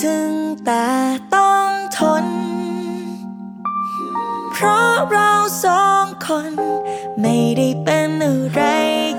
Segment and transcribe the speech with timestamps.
[0.00, 0.32] ถึง
[0.64, 0.86] แต่
[1.34, 2.26] ต้องทน
[4.52, 5.30] เพราะเรา
[5.64, 6.52] สองคน
[7.20, 8.60] ไม่ได้เป็นอะไร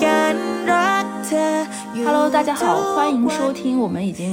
[0.06, 0.36] กัน
[0.72, 1.48] รักเธอ
[1.94, 2.62] อยู่ Hello，大家好，
[2.96, 4.24] 欢迎收听我们已经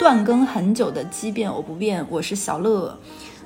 [0.00, 2.96] 断更很久的《奇变我不变》，我是小乐。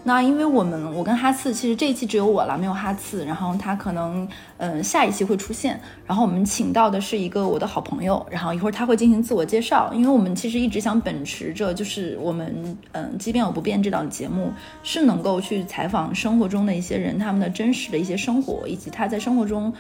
[0.04, 4.28] 那因为我们我跟哈次其实这一期只有我了，没有哈次，然后他可能
[4.58, 14.52] 嗯、下一期会出现，然后我们请到的是一个我的好朋友，然后一会儿他会进行自我介绍，因为我们其实一直想秉持着就是我们嗯即便我不变这档节目
[14.82, 19.72] 是能够去采访生活中的一些人他们的真实的一些生活，以及他在生活中。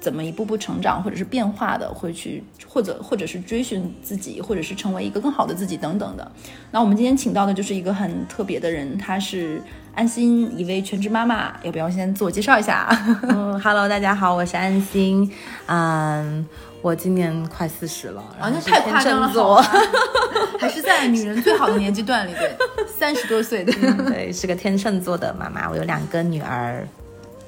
[0.00, 6.32] 怎么一步步成长，或者是变化的，会去或者或者是追寻自己，或者是成为一个更好的自己等等的。
[6.70, 9.62] 那我们今天请到的就是一个很特别的人，她是
[9.94, 11.52] 安心，一位全职妈妈。
[11.62, 12.88] 要不要先自我介绍一下？
[13.24, 15.30] 嗯，Hello，大家好，我是安心。
[15.66, 16.46] 嗯，
[16.80, 19.62] 我今年快四十了，啊，那然后是太夸张了，
[20.58, 22.56] 还是在女人最好的年纪段里，对，
[22.88, 23.72] 三十多岁的。
[24.08, 25.68] 对，是个天秤座的妈妈。
[25.68, 26.86] 我有两个女儿，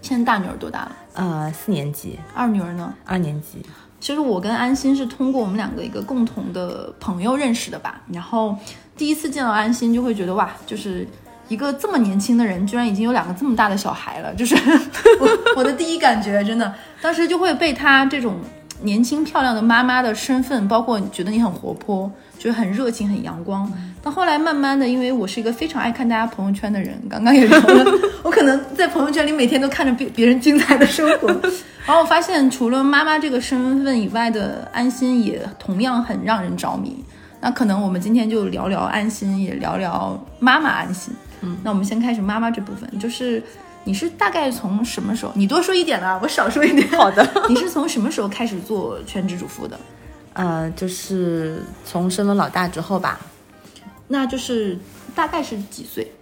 [0.03, 0.97] 现在大女儿多大了？
[1.14, 2.92] 呃，四年级、二女儿呢？
[3.05, 3.64] 二年级。
[4.00, 8.00] 其实我跟安心是通过我们两个一个共同的朋友认识的吧。
[8.12, 8.56] 然后
[8.96, 11.06] 第一次见到安心，就会觉得哇，就是
[11.48, 14.34] 一个这么年轻的人，居然已经有两个这么大的小孩了。
[14.34, 14.56] 就是
[15.20, 18.36] 我我的第一感觉，真的，当时就会被她这种
[18.82, 23.70] 年轻漂亮的妈妈的身份，包括觉得你很活泼，觉得很热情、很阳光。
[24.03, 27.84] 但后来慢慢的，因为我是一个非常爱看大家朋友圈的人，刚刚也聊了，
[28.25, 31.28] 我可能在朋友圈里每天都看着别别人精彩的生活，
[31.86, 37.05] 然后我发现除了妈妈这个身份以外的安心，也同样很让人着迷。
[37.41, 41.14] 那可能我们今天就聊聊安心，也聊聊妈妈安心。
[41.41, 43.42] 嗯，那我们先开始妈妈这部分，就是
[43.84, 45.33] 你是大概从什么时候？
[45.34, 46.89] 你多说一点啦，我少说一点。
[46.91, 47.28] 好的。
[47.48, 49.78] 你是从什么时候开始做全职主妇的？
[50.34, 53.19] 呃，就是从生了老大之后吧，
[54.12, 54.78] 那就是
[55.14, 56.12] 大概是几岁？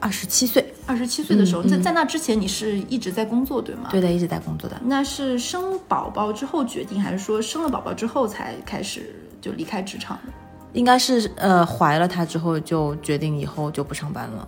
[0.00, 3.88] 二十七岁，二十七岁的时候，在在那之前你是一直在工作，对吗？
[3.92, 4.76] 对的，一直在工作的。
[4.84, 10.32] 那是生宝宝之后决定，还是说生了宝宝之后才开始就离开职场的？
[10.72, 14.46] 应该是呃怀了他之后就决定以后就不上班了。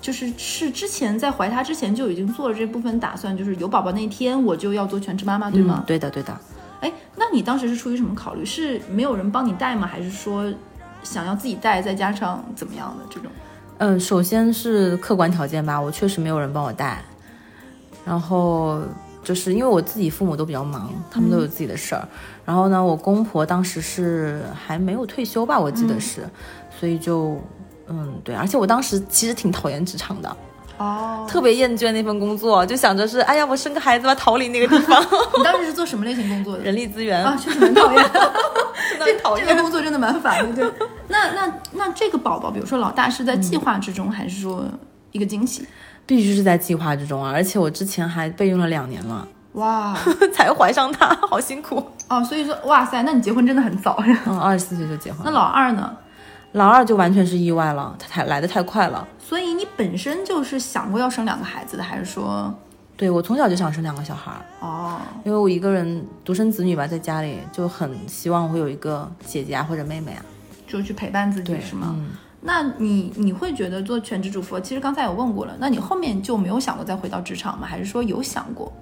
[0.00, 5.84] 就是是之前在怀他之前就已经做了这部分打算，就是有宝宝那天我就要做全职妈妈，对吗嗯？
[5.86, 6.38] 对的，对的。
[6.80, 8.44] 哎、那你当时是出于什么考虑？
[8.44, 9.88] 是没有人帮你带吗？
[9.88, 10.48] 还是说
[11.02, 13.30] 想要自己带，再加上怎么样的这种？
[13.78, 17.00] 嗯，首先是客观条件吧，我确实没有人帮我带，
[18.04, 18.82] 然后
[19.22, 22.08] 就是因为我自己父母都比较忙，他们都有自己的事儿，
[22.44, 26.28] 然后呢，我公婆当时是还没有退休吧，我记得是，
[26.78, 27.40] 所以就
[27.86, 30.36] 嗯对，而且我当时其实挺讨厌职场的，
[30.78, 35.02] 哦，特别厌倦那份工作，就想着是哎呀，我生个孩子吧，逃离那个地方，
[35.36, 36.62] 你当时是做什么类型工作的？
[36.62, 38.04] 人力资源啊，确实蛮讨厌。
[38.90, 40.88] 真的很讨这厌个工作真的蛮烦的，对。
[41.08, 44.64] 那那那这个宝宝，比如说老大是在计划之中，还是说
[45.12, 45.66] 一个惊喜？
[46.06, 49.94] 必须是在计划之中啊，而且我之前还备孕了两年了，哇，
[50.32, 51.84] 才怀上他，好辛苦。
[52.08, 54.18] 哦，所以说，哇塞，那你结婚真的很早呀。
[54.26, 55.20] 嗯，二十四岁就结婚。
[55.24, 55.94] 那老二呢？
[56.52, 59.06] 老二就完全是意外了，他太来的太快了。
[59.18, 62.52] 所以你本身就是想过要生两个孩子的，还是说，
[62.96, 70.24] 对我从小就想生两个小孩儿，哦，因为我一个人独生子女吧，在家里就很希望会有一个姐姐啊或者妹妹啊。
[70.66, 71.94] 就去陪伴自己，是吗？
[71.96, 72.10] 嗯，
[72.42, 77.66] 那你你会觉得做全职主妇，其实刚才有问过了，那你后面就没有想过再回到职场吗？
[77.66, 78.72] 还是说有想过？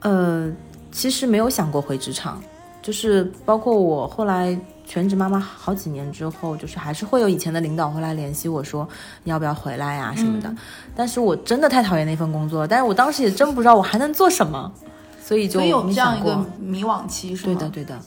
[0.00, 0.52] 呃，
[0.92, 2.42] 其实没有想过回职场，
[2.82, 8.86] 就是包括我后来全职妈妈好几年之后，就是还是会有以前的领导会来联系我说
[9.24, 10.48] 你要不要回来呀、什么的。
[10.48, 10.56] 嗯
[10.96, 14.72] 但是我真的太讨厌那份工作了，但是我当时也真不知道我还能做什么，
[15.20, 16.22] 所以就所以有这样一。
[16.22, 17.52] 个迷惘期，是吗？
[17.52, 17.68] 对的，。
[17.70, 17.98] 对的。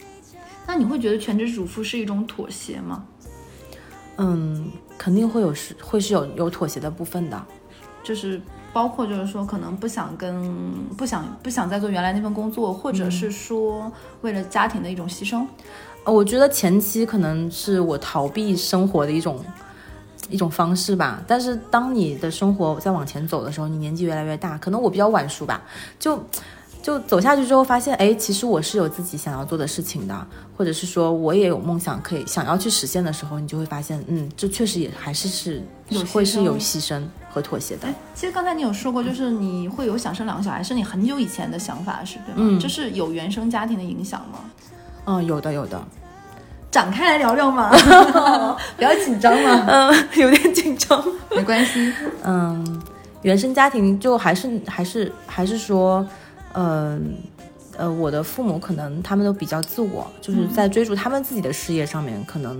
[0.65, 3.03] 那你会觉得全职主妇是一种妥协吗？
[4.17, 7.45] 嗯，肯定会有是会是有有妥协的部分的。
[8.03, 15.45] 就是包括就是说，可能不想跟不想不想再做原来那份工作，或者是说为了家庭的一种牺牲。
[16.07, 19.43] 呃我觉得前期可能是我逃避生活的一种
[20.29, 25.61] 一种方式吧，但是当你的生活在往前走的时候，你年纪越来越大，可能我比较晚熟吧，
[25.99, 26.17] 就
[26.81, 42.35] 就走下去之后发现，哎，其实我是有自己想要做的事情的，或者是说我也有梦想可以想要去实现的时候，你就会发现，嗯，这确实也还是是有会是有牺牲和妥协的哎。，其实刚才你有说过，就是你会有想生两个小孩，是你很久以前的想法，是对吗？
[42.37, 44.39] 嗯这是有原生家庭的影响吗？
[45.09, 45.81] 嗯，有的有的，
[46.69, 47.69] 展开来聊聊嘛，
[48.77, 51.03] 不要紧张嘛，嗯，有点紧张。
[51.35, 51.91] 没关系。
[52.23, 52.81] 嗯，
[53.21, 56.05] 原生家庭就还是还是还是说，
[56.53, 56.99] 呃
[57.77, 62.59] 呃，我的父母可能他们都比较自我，就是在追逐他们自己的事业上面，可能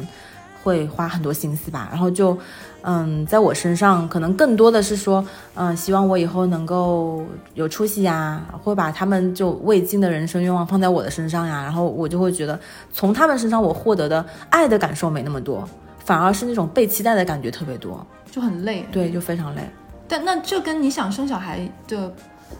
[0.68, 1.88] 会花很多心思吧。
[1.90, 2.38] 然后就，
[2.82, 5.26] 嗯，在我身上可能更多的是说，
[5.56, 7.24] 嗯，希望我以后能够
[7.54, 11.64] 有出息呀，会把他们就未尽的人生愿望放在我的身上呀。
[11.64, 12.60] 然后我就会觉得，
[12.92, 15.68] 从他们身上我获得的爱的感受没那么多，
[16.04, 18.06] 反而是那种被期待的感觉特别多。
[18.30, 18.86] 就很累。
[18.92, 19.62] 对，就非常累。
[20.06, 22.12] 但那这跟你想生小孩的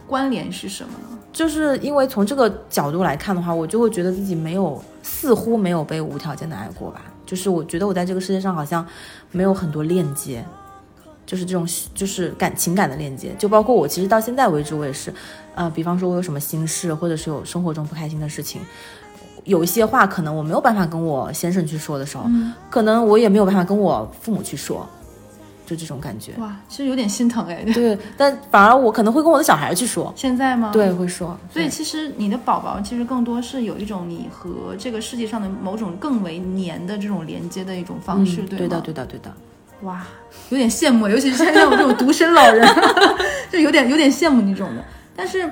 [0.06, 1.18] 关联是什么呢？
[1.32, 7.02] 就是因为从这个角度来看的话，我就会觉得自己没有，似乎没有被无条件的爱过吧。
[7.28, 8.84] 就是我觉得我在这个世界上好像
[9.32, 10.42] 没有很多链接，
[11.26, 13.34] 就是这种就是感情感的链接。
[13.38, 15.12] 就包括我其实到现在为止，我也是，
[15.54, 18.62] 呃，比方说我有什么心事，或者是有生活中不开心的事情，
[19.44, 22.24] 有一些话可能我没有办法跟我先生去说的时候，
[22.70, 24.88] 可能我也没有办法跟我父母去说。
[25.68, 27.62] 就这种感觉哇，其实有点心疼哎。
[27.74, 30.10] 对，但反而我可能会跟我的小孩去说。
[30.16, 30.70] 现在吗？
[30.72, 31.38] 对，会说。
[31.52, 38.56] 所以其实你的宝宝其实更多是有一种你和这个世界上的某种更为黏的这种连接的一种方式，对吗？
[38.56, 39.30] 对的，对的，对的。
[39.82, 40.06] 哇，
[40.48, 42.66] 有点羡慕，尤其是像我这种独生老人，
[43.52, 44.82] 就有点有点羡慕那种的。
[45.14, 45.50] 但是。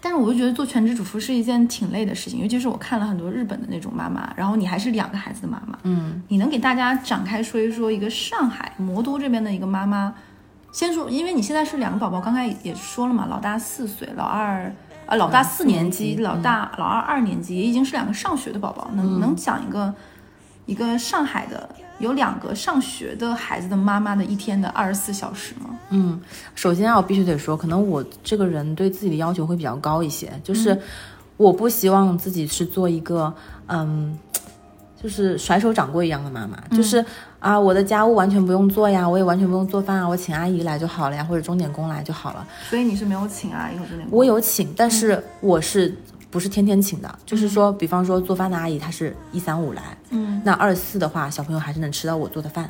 [0.00, 10.14] 但是我就觉得做全职主妇是一件挺累的事情，尤其是我看了很多日本的那种妈妈，然后你还是两个孩子的妈妈，嗯，你能给大家展开说一说一个上海魔都这边的一个妈妈，
[10.70, 14.72] 先说，因为你现在是两个宝宝，刚才也说了嘛，老大四岁，老二
[15.06, 19.94] 呃老大四年级，老大老二二年级，也已经是两个上学的宝宝，能能讲一个
[20.66, 21.68] 一个上海的。
[21.98, 25.70] 有两个上学的孩子的妈妈的一天的二十四小时吗？
[25.90, 26.20] 嗯，
[26.54, 30.78] 首先啊，我必须得说，可能我这个人对自己的要求会比较高一些，就是
[31.36, 33.34] 我不希望自己是做一个
[33.66, 34.18] 嗯，
[35.02, 37.04] 就是甩手掌柜一样的妈妈，就是
[37.40, 42.46] 啊，我的家务完全不用做呀，我也完全不用做饭啊，我请阿姨来就好了呀，或者钟点工来就好了。
[42.68, 44.18] 所以你是没有请阿姨或钟点工？
[44.18, 45.96] 我有请，但是我是。
[46.30, 52.68] 不是天天请的，就是说，比方说做饭的阿姨，她是一三五来，嗯，那二四的话，小朋友还是能吃到我做的饭。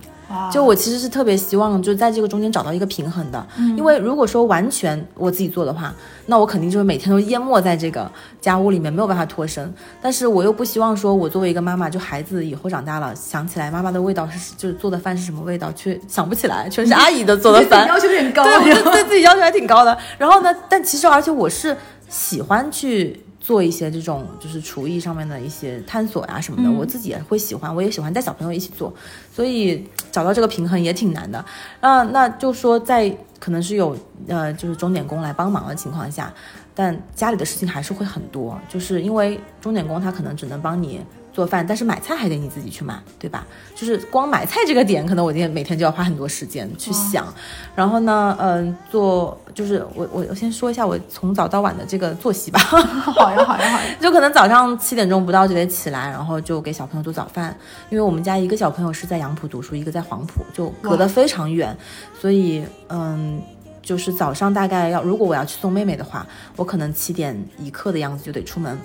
[0.53, 3.47] 就我其实是特别希望，就在这个中间找到一个平衡的，
[3.79, 5.93] 因为如果说完全我自己做的话，
[6.27, 8.09] 那我肯定就是每天都淹没在这个
[8.39, 9.73] 家务里面，没有办法脱身。
[10.03, 19.97] 但是我又不希望说，我作为一个妈妈，就孩子以后长大了，想起来妈妈的味道是，就是做的饭是什么味道，却想不起来，全是阿姨的做的饭， 要求有点高，对，对自己要求还挺高的。
[20.19, 21.75] 然后呢，但其实而且我是
[22.09, 23.19] 喜欢去。
[23.49, 28.93] 做一些这种就是厨艺上面的一些探索呀什么的，我自己也会喜欢，我也喜欢带小朋友一起做，
[29.35, 31.43] 所以找到这个平衡也挺难的。
[31.81, 33.11] 那那就说在
[33.41, 33.97] 可能是有
[34.27, 36.31] 呃就是钟点工来帮忙的情况下，
[36.75, 41.01] 但家里的事情还是会很多，就是因为钟点工他可能只能帮你。
[41.39, 43.47] 做饭，但是买菜还得你自己去买，对吧？
[43.77, 47.33] 就是光买菜这个点，可能我今天每天就要花很多时间去想。
[47.77, 52.59] 然后呢，嗯，做就是我我我先说一下我从早到晚的这个作息吧。
[53.15, 57.57] 好呀好呀好呀，就可能早上七点钟不到就得起来，然后就给小朋友做早饭。
[57.89, 61.77] 因为我们家一个小朋友是在杨浦读书，一个在黄浦，就隔得非常远，
[62.21, 63.41] 所以嗯，
[63.81, 66.27] 就是早上大概要如果我要去送妹妹的话，
[66.57, 68.77] 我可能七点一刻的样子就得出门。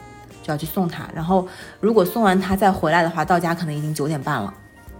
[0.43, 1.47] 就要去送他，然后
[1.79, 4.53] 如果送完他再回来的话，到家可能已经九点半了。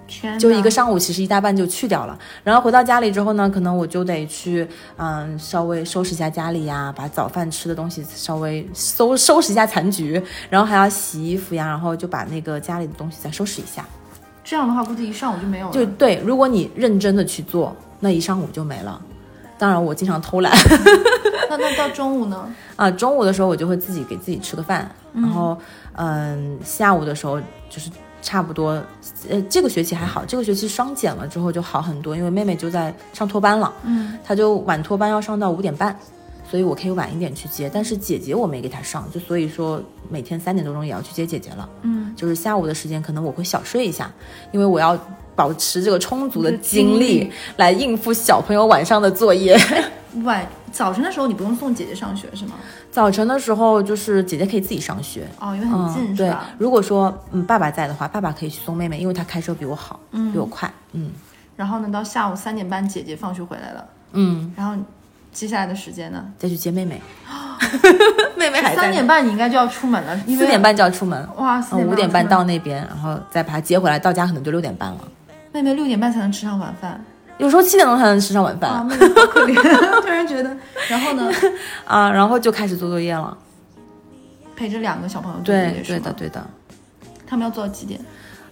[0.06, 2.18] 天，就一个上午，其实一大半就去掉了。
[2.44, 4.68] 然后回到家里之后呢，可能我就得去，
[4.98, 13.86] 嗯，稍微收拾一下家里呀，把早饭吃的东西稍微收 收拾一下残局，然后还要洗衣服呀，然后就把那个家里的东西再收拾一下。
[14.44, 15.74] 这样的话，估计一上午就没有了。
[15.74, 19.02] 就对，如果你认真的去做，那一上午就没了。
[19.58, 20.52] 当然，我经常偷懒。
[21.50, 22.50] 那那到中午呢？
[22.76, 25.56] 啊，中午的时候我就会自己给自己吃个饭，然后，
[25.96, 27.92] 嗯，下午的时候就是
[28.24, 28.82] 差不多，
[29.30, 35.96] 呃，这个学期还好，这个学期双减了之后就好很多，因为妹妹就在上托班了，嗯，她就晚托班要上到五点半，
[36.50, 39.80] 所以我可以晚一点去接，但是姐姐我没给她上，就所以说
[40.10, 44.12] 每天三点多钟也要去接姐姐了，嗯，就是下午的时间可能我会小睡一下，
[44.52, 44.98] 因为我要
[45.36, 49.58] 保持这个充足的精力来应付小朋友晚上的作业。
[50.24, 52.54] 晚早晨的时候你不用送姐姐上学是吗？
[52.92, 56.50] 早晨的时候就是姐姐可以自己上学哦，因为很近是吧？
[56.60, 61.12] 如果说嗯爸爸在的话，爸爸可以去送妹妹，因为他开车比我好，嗯，比我快，嗯。
[61.56, 64.76] 然后呢，到下午三点半姐姐放学回来了，嗯，然后
[65.32, 67.02] 接下来的时间呢，再去接妹妹。
[68.36, 71.28] 妹妹还三点半你应该就要出门了，四点半就要出门。
[71.38, 75.00] 哇，五点半到那边，然后再把她接回来，到家可能就六点半了。
[75.54, 77.02] 妹妹六点半才能吃上晚饭。
[77.38, 80.02] 有时候七点钟才能吃上晚饭，好可怜。
[80.02, 80.56] 突然觉得，
[80.90, 81.32] 然后呢？
[81.86, 83.36] 啊，然后就开始做作业了，
[84.56, 86.46] 陪着两个小朋友做作业，对的，对的。
[87.26, 88.00] 他们要做到几点？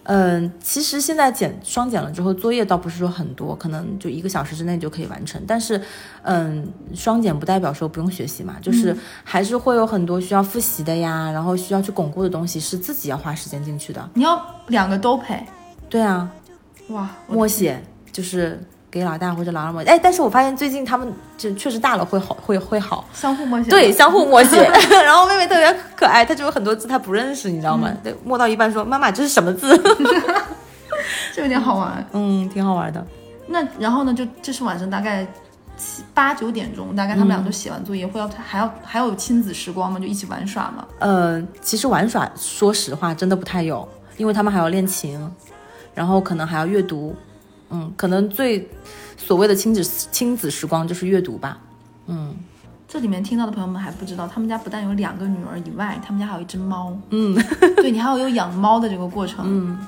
[0.03, 5.39] 嗯，其实现在减双减了之后，作业倒不是说很多，可能就一个小时之内就可以完成。
[5.47, 5.79] 但是，
[6.23, 14.09] 嗯，双减不代表说不用学习嘛，就是还是会有很多需要复习的呀，然后需要去巩固的东西，是自己要花时间进去的。
[14.15, 15.45] 你要两个都陪？
[15.87, 16.27] 对啊。
[16.91, 17.81] 哇，默写，
[18.11, 19.89] 就是给老大或者老二默写。
[19.89, 23.07] 哎，但是我发现最近他们就确实大了会好，会会好。
[23.13, 24.61] 相互默写，对，，相互默写。
[25.03, 27.91] 然后妹妹特别可爱，她就有很多字她不认识，你知道吗？
[28.03, 29.75] 对，默到一半说：“妈妈，这是什么字
[31.33, 33.05] 这有点好玩。？”嗯，挺好玩的。
[33.47, 35.25] 那然后呢，就这是晚上大概
[35.77, 39.99] 七八九点钟，大概他们俩都写完作业，会要还要还有亲子时光吗？
[39.99, 40.85] 就一起玩耍吗？
[40.99, 45.19] 呃，其实玩耍，说实话，真的不太有，因为他们还要练琴，
[45.93, 47.15] 然后可能还要阅读。
[47.69, 48.69] 嗯，可能最
[49.15, 51.57] 所谓的亲子亲子时光就是阅读吧。
[52.07, 52.35] 嗯
[52.87, 56.91] 这里面听到的朋友们还不知道，他们家不但有两个女儿以外，他们家还有一只猫。
[57.11, 57.33] 嗯
[57.77, 59.45] 对你还要有养猫的这个过程。
[59.47, 59.79] 嗯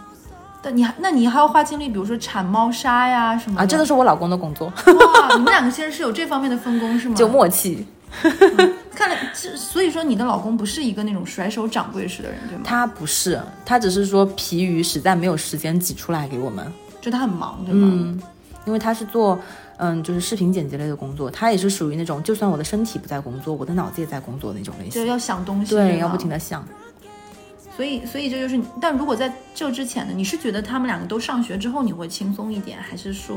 [0.61, 7.15] 但你还那你还要花精力，比如说铲猫砂呀什么啊，这都是我老公的工作，哇，你们两个其实是有这方面的分工是吗？
[7.19, 7.85] 就默契。
[8.93, 12.63] 看来，这所以说你的老公不是一个那种甩手掌柜式的人，对吗？
[12.63, 16.65] 他不是，他只是说疲于实在没有时间挤出来给我们。
[17.01, 17.89] 就他很忙，对吗？
[17.91, 18.21] 嗯，
[18.65, 19.37] 因为他是做
[19.77, 24.93] 嗯就是视频剪辑类的工作，他也是属于那种就算我的身体不在工作，我的脑子也在工作那种类型。
[24.93, 26.65] 就要想东西，对，要不停的想。
[27.75, 33.35] 所以，所以这就是，但如果在这之前呢，你是觉得他们两个都上学之后你会轻松一点，还是说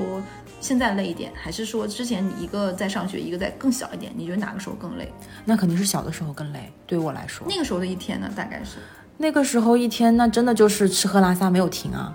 [0.61, 4.13] 现在累一点，还是说之前你一个在上学，一个在更小一点？
[4.15, 5.11] 你觉得哪个时候更累？
[5.45, 7.47] 那肯定是小的时候更累，对我来说。
[7.49, 8.77] 那个时候的一天呢，大概是？
[9.17, 12.15] 那个时候一天那真的就是吃喝拉撒没有停啊。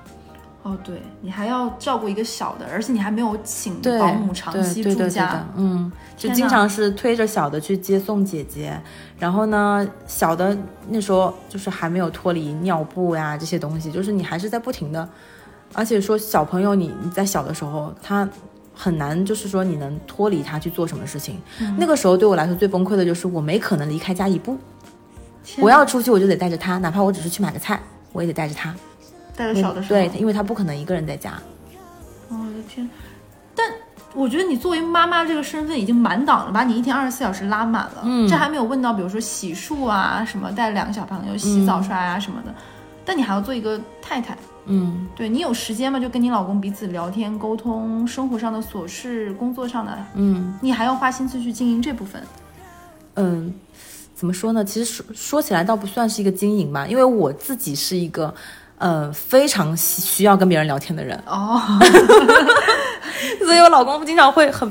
[0.63, 8.79] 哦，对你还要照顾一个小的，而且你还没有请，保姆长期住家，，嗯，就经常是推着小的去接送姐姐，
[9.17, 10.55] 然后呢，小的
[10.89, 15.09] 那时候就是还没有脱离尿布呀这些东西，就是你还是在不停的，
[15.73, 18.27] 而且说小朋友你你在小的时候他。
[18.73, 21.39] 很难，就是说你能脱离他去做什么事情。
[21.59, 24.57] 嗯那个时候对我来说最崩溃的就是我没可能离开家一步，
[25.59, 27.79] 我要出去我就得带着他，哪怕我只是去买个菜，
[28.13, 28.73] 我也得带着他。
[29.41, 31.31] 带着小的时候，对，因为他不可能一个人在家。
[32.29, 32.87] 哦我的天！
[33.55, 33.65] 但
[34.13, 38.03] 我觉得你作为妈妈这个身份已经满档了，把你一天二十四小时拉满了。
[38.03, 42.53] 嗯这还没有问到，比如说洗漱啊，什么带两个小朋友洗澡刷牙什么的。
[43.03, 45.99] 但你还要做一个太太，嗯，对你有时间吗？
[45.99, 52.21] 就跟你老公彼此聊天沟通，生活上的琐事、工作上的，嗯你还要花心思去经营这部分。
[53.15, 53.53] 嗯，
[54.13, 54.63] 怎么说呢？
[54.63, 58.33] 其实说说起来倒不算是一个经营吧，因为我自己是一个
[58.81, 61.61] 呃非常需需要跟别人聊天的人，哦，
[63.45, 64.69] 所以我老公经常会很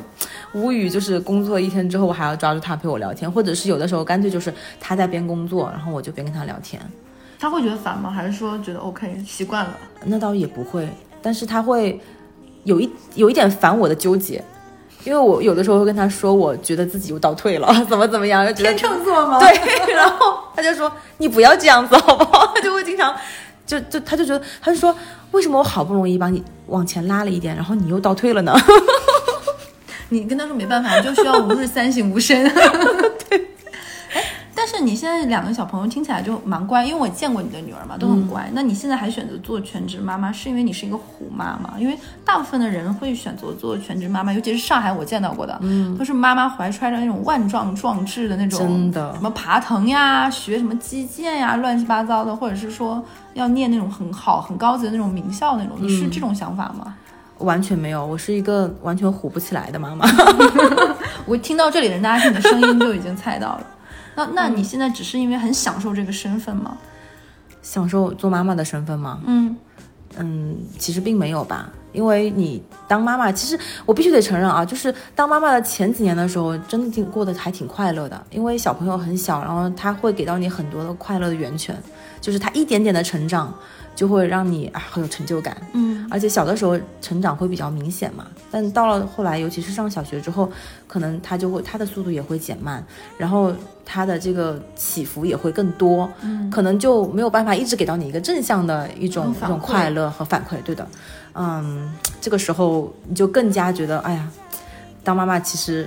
[0.52, 6.82] 无语，就是工作一天之后，我还要抓住他陪我聊天，或者是有的时候干脆就是他在边工作，然后我就边跟他聊天。
[7.38, 8.10] 他会觉得烦吗？
[8.10, 9.72] 还是说觉得 OK 习惯了？
[10.04, 10.88] 那倒也不会，
[11.22, 11.98] 但是他会
[12.64, 14.44] 有一有一点烦我的纠结。
[15.02, 19.38] 因为我有的时候会跟他说，我觉得自己又倒退了，怎么怎么样，就觉得天秤座吗？
[19.40, 22.52] 对，然后他就说你不要这样子好不好？
[22.54, 23.16] 他 就会经常，
[23.70, 24.92] 就就他就觉得，他就说
[25.30, 28.52] 为什么我好不容易把你往前拉了一点，然后你又倒退了呢？
[30.10, 32.42] 你跟他说没办法，你就需要吾日三省吾身。
[33.30, 33.46] 对。
[34.12, 34.24] 哎，
[34.54, 38.50] 但是你现在两个小朋友听起来就蛮乖，因为我见过你的女儿嘛，都很乖。
[38.52, 41.74] 那你现在还选择做全职妈妈，是因为你是一个虎妈吗？
[41.78, 53.02] 因为大部分的人会选择做全职妈妈，尤其是上海我见到过的，嗯，都是妈妈怀揣着那种万状壮志的那种，真的什么爬藤呀，学什么击剑呀，乱七八糟的，或者是说
[53.34, 56.94] 要念那种很好很高级的那种名校那种，你是这种想法吗？
[57.38, 60.04] 完全没有，我是一个完全虎不起来的妈妈。
[61.24, 63.66] 我听到这里，人大家听你的声音就已经猜到了。
[64.16, 66.76] 那那你现在只是因为很享受这个身份吗？
[67.62, 69.20] 享受做妈妈的身份吗？
[69.26, 69.56] 嗯，
[70.16, 81.76] 嗯，其实并没有吧，因为你当妈妈，其实我必须得承认啊，就是当妈妈的前几年的时候，真的挺过得还挺快乐的，因为小朋友很小，然后他会给到你很多的快乐的源泉，
[82.20, 83.54] 就是他一点点的成长，
[84.00, 85.54] 就会让你啊很有成就感。
[85.74, 90.50] 嗯，而且小的时候成长会比较明显嘛，但到了后来，尤其是上小学之后，
[90.88, 92.82] 可能他就会他的速度也会减慢，
[93.18, 93.52] 然后
[93.84, 100.88] 他的这个起伏也会更多，嗯，可能就没有办法一直给到你一个正向的一种一种快乐和反馈，对的，
[101.34, 101.92] 嗯，
[102.22, 104.26] 这个时候你就更加觉得，哎呀，
[105.04, 105.86] 当妈妈其实。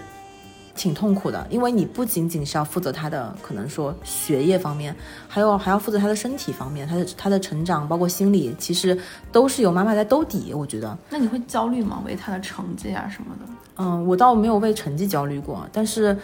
[0.75, 4.95] 挺痛苦的，因为你不仅仅是要负责他的可能说学业方面，
[5.27, 8.97] 还有还要负责他的身体方面，他的他的成长，包括心理，其实
[9.31, 10.53] 都是有妈妈在兜底。
[10.53, 12.01] 我觉得，那你会焦虑吗？
[12.05, 13.53] 为他的成绩啊什么的？
[13.75, 16.17] 嗯，我倒没有为成绩焦虑过，但是，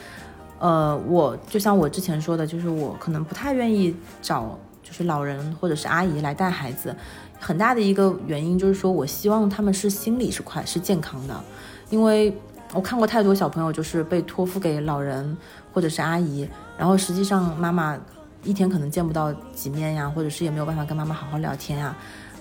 [0.60, 6.96] 呃，我就像我之前说的，就是我可能不太愿意找就是老人或者是阿姨来带孩子，
[7.39, 11.44] 很大的一个原因就是说我希望他们是心理是快是健康的，
[11.89, 12.36] 因为
[12.73, 15.35] 我看过太多小朋友就是被托付给老人
[15.73, 16.47] 或者是阿姨，
[16.77, 17.97] 然后实际上妈妈
[18.43, 21.95] 一天可能见不到几面呀，或者是也没有办法跟妈妈好好聊天呀。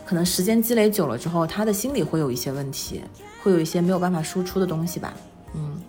[0.04, 3.02] 可能时间积累久了之后，他的心里会有一些问题，
[3.42, 5.12] 会有一些没有办法输出的东西吧。
[5.54, 5.80] 嗯，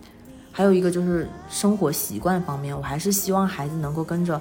[0.52, 4.40] 还有一个就是生活习惯方面，我还是希望孩子能够跟着，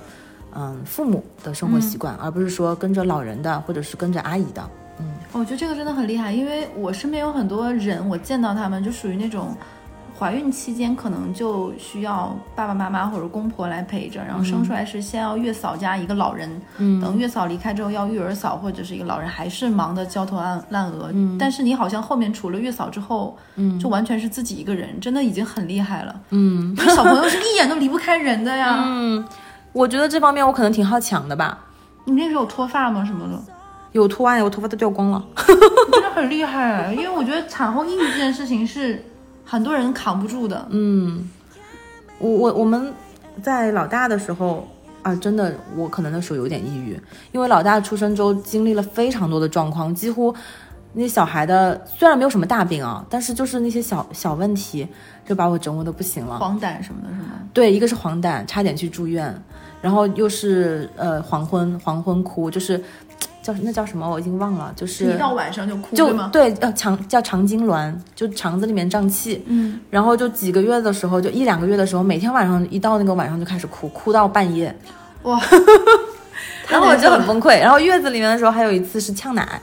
[0.56, 4.70] 嗯，父母的生活习惯，而不是说跟着老人的或者是跟着阿姨的。
[5.00, 9.56] 嗯，我觉得这个真的很厉害，因为我身边有很多人，我见到他们就属于那种。
[10.20, 21.10] 怀孕期间可能就需要爸爸妈妈或者公婆来陪着，然后生出来是先要月嫂加一个老人，嗯等月嫂离开之后要育儿嫂或者是一个老人，还是忙得焦头烂烂额。
[21.40, 26.14] 但是你好像后面除了月嫂之后，嗯就完全是自己一个人，真的已经很厉害了。
[26.32, 28.84] 嗯 因为小朋友是一眼都离不开人的呀。
[28.86, 29.26] 嗯，
[29.72, 31.58] 我觉得这方面我可能挺好强的吧。
[32.04, 33.06] 你那时候有脱发吗？
[33.06, 33.42] 什么的？
[33.94, 35.24] 有脱啊，我头发都掉光了。
[35.92, 39.04] 真的很厉害，因为我觉得产后抑郁这件事情是
[39.50, 40.68] 很多人扛不住的。
[40.70, 41.28] 嗯，
[42.20, 42.94] 我我我们
[43.42, 44.68] 在老大的时候
[45.02, 47.02] 啊，真的我可能那时候有点抑郁，
[47.32, 50.32] 因为老大出生之后经历了非常多的状况，几乎
[50.94, 54.88] 那小孩的虽然没有什么大病啊，但是就是那些小小问题
[55.26, 56.38] 就把我折磨的不行了。
[56.38, 57.26] 黄疸什么的，是吗？
[57.52, 59.34] 对，一个是黄疸，差点去住院，
[59.82, 62.84] 然后又是呃黄昏黄昏哭，就是
[63.54, 66.30] 叫那叫什么我已经忘了，就是一到晚上就哭，就对吗？
[66.32, 74.76] 对呃肠叫肠痉挛，就肠子里面胀气，嗯，然后就几个月的时候，就一两个月的时候，每天晚上一到那个晚上就开始哭，哭到半夜，
[75.24, 75.40] 哇，
[76.70, 77.60] 然后我就很崩溃。
[77.62, 79.62] 然后月子里面的时候，还有一次是呛奶，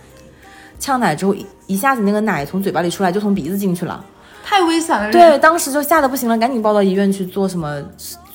[0.79, 4.05] 呛奶之后一一下子那个奶从嘴巴里出来，就从鼻子进去了。
[4.45, 5.11] 太危险了。
[5.11, 7.83] 对，当时就吓得不行了，赶紧抱到医院去做什么，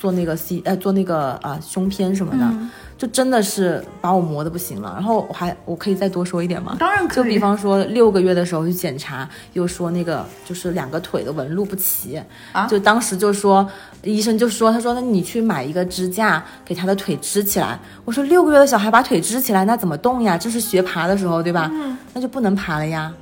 [0.02, 4.92] 做那个 C 呃做那个啊、胸片什么的，嗯就真的是把我磨得不行了。
[4.96, 6.76] 然后我还我可以再多说一点吗？
[6.80, 7.24] 当然可以。
[7.24, 12.20] 就比方说六个月的时候去检查，又说那个就是两个腿的纹路不齐，
[12.52, 13.68] 啊就当时就说
[14.02, 17.80] 医生就说，他说那你去买一个支架给他的腿支起来。
[18.04, 20.36] 我说六个月的小孩把腿支起来，那怎么动呀？
[20.36, 21.70] 这是学爬的时候对吧？
[21.72, 23.14] 嗯那就不能爬了呀。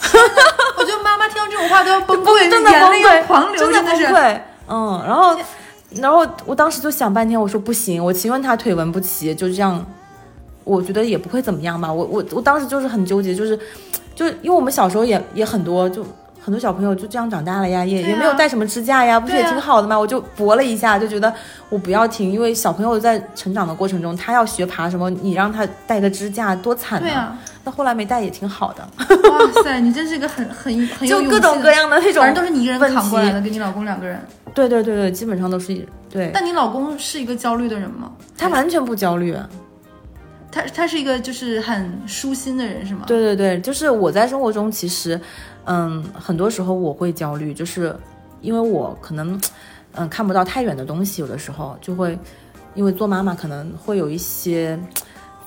[0.78, 3.82] 我觉得妈妈听到这种话都要崩溃， 真的崩溃狂流，真的。
[3.82, 4.40] 崩溃。
[4.72, 5.36] 嗯，然后，
[5.90, 9.84] 然后我当时就想半天，我说不行，我情愿他腿纹不齐，就这样，
[10.64, 11.92] 我觉得也不会怎么样吧。
[11.92, 13.58] 我我我当时就是很纠结，就是，
[14.14, 16.04] 就是因为我们小时候也也很多，就
[16.40, 19.98] 很多小朋友就这样长大了呀，也、啊也没有带什么支架呀，不是也挺好的吗？
[19.98, 21.32] 我就搏了一下，就觉得
[21.68, 28.88] 我不要停，因为小朋友在成长的过程中，他要学爬什么，你让他带个支架，多惨对啊，那后来没带也挺好的，
[29.30, 34.20] 哇塞，你真是一个很很很有就各种各，样的那种，反正都是你一个人扛过来的，跟你老公两个人。
[34.54, 36.30] 对对对对，基本上都是对。
[36.34, 38.10] 但你老公是一个焦虑的人吗？
[38.36, 39.36] 他完全不焦虑。
[40.52, 45.20] 他他是一个就是很舒心的人是吗？，对对对，就是我在生活中其实，
[45.64, 47.94] 嗯，很多时候我会焦虑，就是
[48.40, 49.40] 因为我可能，
[49.92, 52.18] 嗯，看不到太远的东西，有的时候就会，
[52.74, 54.76] 因为做妈妈可能会有一些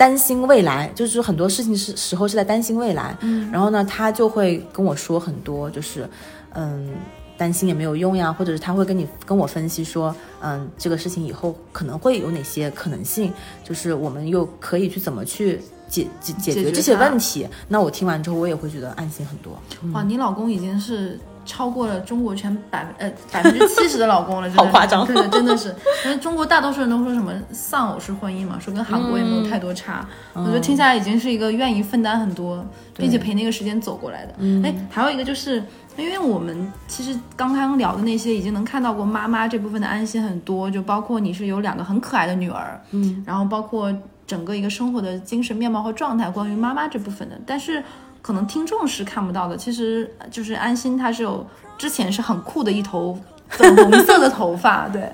[0.03, 6.09] 担心未来，就是很多事情是时候是在担心未来，嗯，然后呢，他就会跟我说很多，就是，
[6.53, 6.89] 嗯。
[7.35, 17.47] 担心也没有用呀，或者是他会跟你跟我分析说，嗯，这个事情以后可能会有哪些可能性，就是我们又可以去怎么去解解解决这些问题。
[17.67, 19.59] 那我听完之后，我也会觉得安心很多。
[19.93, 25.73] 哇，你老公已经是超过了中国全百呃百分之七十的老公了，真的好夸张对的，真的是。
[26.05, 30.05] 因为中国大多数人都说什么丧偶式婚姻嘛，说跟韩国也没有太多差。
[30.33, 34.33] 我觉得听下来已经是一个愿意分担很多，并且陪那个时间走过来的。
[34.63, 35.63] 哎，还有一个就是。
[35.95, 47.83] 因为我们其实刚刚聊的那些，已经能看到过妈妈这部分的安心很多，就包括你是有两个很可爱的女儿，嗯，然后包括整个一个生活的精神面貌和状态，关于妈妈这部分的，但是
[48.23, 49.55] 可能听众是看不到的。
[49.55, 51.45] 其实就是安心，他是有
[51.77, 53.15] 之前是很酷的一头
[53.49, 55.13] 粉红色的头发， 对，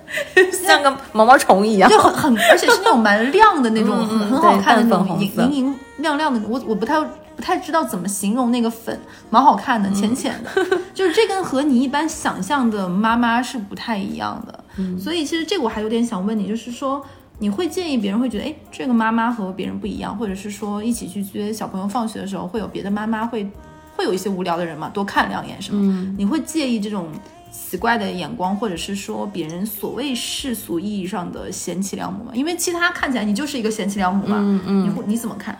[0.51, 1.89] 像个毛毛虫一样。
[1.89, 6.39] 就很很，而且是那种蛮亮的那种，很很好看的那种莹红色莹莹亮亮的。
[6.47, 6.97] 我我不太
[7.35, 8.97] 不太知道怎么形容那个粉，
[9.29, 10.77] 蛮好看的，浅浅的。
[10.93, 14.63] 就是这跟和你一般想象的妈妈是不太一样的。
[14.97, 17.03] 所以其实这个我还有点想问你，就是说。
[17.39, 23.49] 你会建议别人会觉得，哎，这个妈妈和别人不一样，或者是说一起去接小朋友放学的时候，会有别的妈妈会
[23.95, 25.81] 会有一些无聊的人嘛，多看两眼什么？
[25.81, 27.07] 嗯，你会介意这种
[27.51, 32.31] 奇怪的眼光，或者是说别人所谓世俗意义上的贤妻良母吗？
[32.33, 35.57] 因为其他看起来你就是一个贤妻良母嘛，嗯嗯你会你怎么看？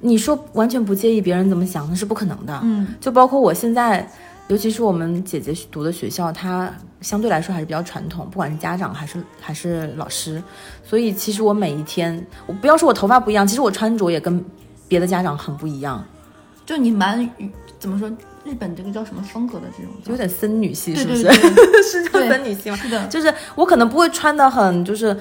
[0.00, 2.60] 你说完全不介意别人怎么想，那是不可能的。
[2.62, 4.06] 嗯，就包括我现在，
[4.48, 10.42] 尤其是我们姐姐读的学校，它相对来说还是比较传统，不管是家长还是还是老师，
[10.84, 14.44] 所以其实我每一天，我不要说我头发不一样，其实我穿着也跟
[14.86, 16.04] 别的家长很不一样，
[16.64, 17.28] 就你蛮
[17.78, 18.10] 怎么说？
[18.44, 20.12] 日本这个叫什么风格的这种叫？
[20.12, 21.24] 有点森女系，是不是？
[21.24, 22.76] 对对 是叫对森女系吗？
[22.76, 25.18] 是的，就是我可能不会穿的很就是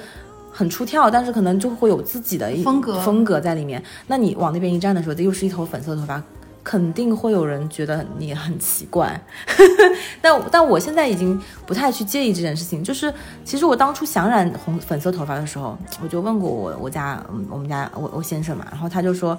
[0.51, 3.83] 很出挑，但是可能就会有自己的一风格风格在里面。
[4.05, 6.21] 那你往那边一站的时候，这又是一头粉色头发，
[6.65, 9.21] 肯定会有人觉得你很奇怪。
[10.19, 12.83] 但但我现在已经不太去介意这件事情。
[12.83, 19.37] 就是其实我当初想染红粉色头发的时候，我就问过我我家我们家我我先生嘛，然后他就说，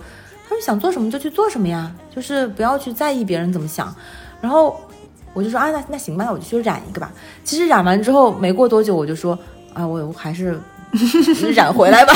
[0.49, 3.93] 他说想做什么就去做什么呀，就是不要去在意别人怎么想。
[4.41, 4.81] 然后
[5.35, 7.11] 我就说啊，那那行吧，我就去染一个吧。
[7.43, 9.37] 其实染完之后没过多久，我就说
[9.75, 10.61] 啊，我还 是
[11.57, 12.15] 染回来吧。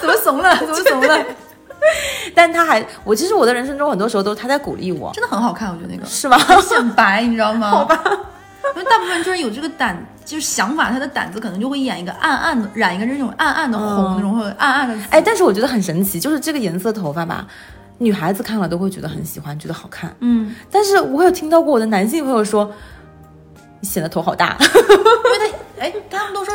[0.00, 0.56] 怎么怂了？
[0.58, 1.26] 怎么怂了？
[2.34, 6.38] 但他还，我其实我的人生中很多时候都他在鼓励我，真的很好看，我觉得那个是吗？
[6.62, 7.68] 显白，你知道吗？
[7.70, 8.00] 好吧。
[8.74, 15.02] 因为大部分人就是有这个胆，就是想法，他的胆子可能就会演一个暗暗的，染一个那种暗暗的红，那种或者暗暗的紫。
[15.10, 17.46] 哎，但是我觉得很神奇，就是这个颜色头发吧，
[17.98, 20.14] 女孩子看了都会觉得很喜欢，觉得好看。
[20.20, 22.72] 嗯，但是我有听到过我的男性朋友说，
[23.80, 24.56] 你显得头好大。
[24.62, 26.54] 因为他，哎，他们都说，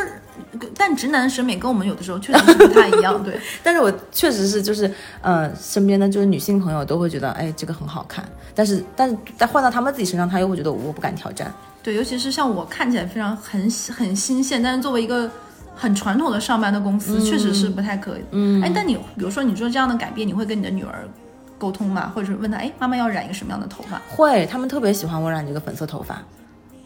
[0.76, 3.38] 但直男的审美跟我们有的时候确实是不太一样， 对。
[3.62, 8.24] 但是我确实是就是，呃，身边的就是女性朋友都会觉得，哎，这个很好看。
[8.54, 11.52] 但是，但是在换到他们自己身上，他又会觉得我不敢挑战。
[11.82, 15.30] 对，尤其是像我看起来非常很很新鲜，但是作为一个
[15.74, 18.22] 很传统的上班的公司，确实是不太可以。
[18.32, 21.08] 嗯，哎，但你比如说你做这样的改变，你会跟你的女儿
[21.56, 22.10] 沟通吗？
[22.14, 24.02] 或者是问她，哎，妈妈要染一个什么样的头发？
[24.08, 26.20] 会，他们特别喜欢我染这个粉色头发。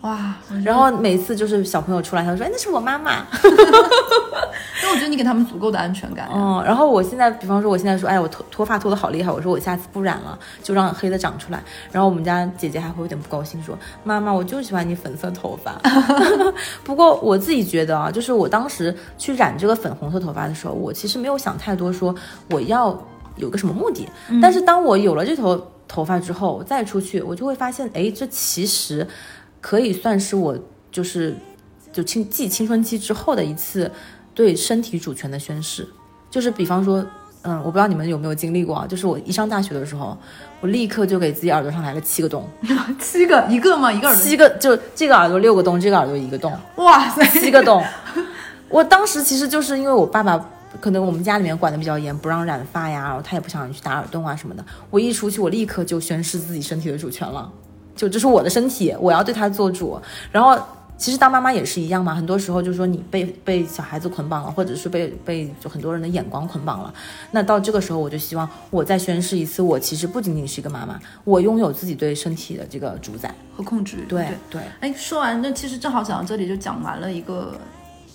[0.02, 0.34] 哇，
[0.64, 3.24] 然后每次就是小朋友出来，他说：“哎，那是我妈妈。”
[4.82, 6.28] 因为我觉得你给他们足够的安全感。
[6.34, 11.62] 嗯，然后我现在，比方说，我现在说：“哎，我脱脱发脱的好厉害。”我说：“我下次不染了，就让黑的长出来。”
[11.92, 15.80] 然后我们家姐姐还会有点不高兴，说：“妈妈，我就喜欢你粉色头发。”
[16.82, 22.12] 不过我自己觉得啊，就是我当时去染这个粉红色头发的时候，我其实没有想太多，说
[22.50, 23.00] 我要
[23.36, 24.08] 有个什么目的。
[24.42, 29.06] 但是当我有了这头头发之后，再出去，我就会发现，哎，这其实。
[29.62, 30.58] 可以算是我
[30.90, 31.34] 就是
[31.90, 33.90] 就青继青春期之后的一次
[34.34, 35.88] 对身体主权的宣誓，
[36.30, 37.02] 就是比方说，
[37.42, 40.18] 嗯，我不知道你们有没有经历过啊，就是我一上大学的时候，
[40.60, 42.48] 我立刻就给自己耳朵上来了七个洞，
[43.00, 43.92] 七个一个吗？
[43.92, 47.82] 一个耳朵七个，就这个耳朵六个洞，这个耳朵一个洞， 哇塞，七个洞。
[48.68, 50.48] 我当时其实就是因为我爸爸
[50.80, 54.64] 可能我们家里面管的比较严，不让染发呀，然后他也不想去打耳洞啊什么的。
[54.88, 57.52] 我一出去，我立刻就宣誓自己身体的主权了。
[57.94, 60.00] 就这是我的身体，我要对它做主。
[60.30, 60.58] 然后
[60.96, 66.94] 其实当妈妈也是一样嘛，很多时候就是说你被被小孩子捆绑了，或者是被被就很多人的眼光捆绑了。
[67.32, 74.04] 那到这个时候，我就希望我再宣誓一次，我其实不仅仅是一个妈妈，我拥有自己对身体的这个主宰和控制。
[74.08, 74.62] 对对。
[74.80, 77.58] 哎，说完那其实正好讲到这里就讲完了一个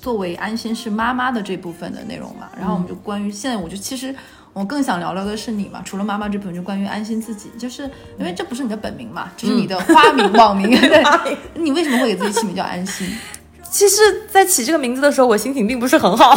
[0.01, 2.49] 作为安心是妈妈的这部分的内容嘛。
[2.57, 4.15] 然后我们就关于现在，我就其实。
[4.57, 7.83] 我更想聊聊的是你嘛，除了妈妈这部分，就关于安心自己，就是
[8.17, 10.67] 因为这不是你的本名嘛，这是你的花名、网名。
[10.81, 13.07] 对，你为什么会给自己起名叫安心？
[13.69, 16.33] 其实，在起这个名字的时候，我心情并不是很好。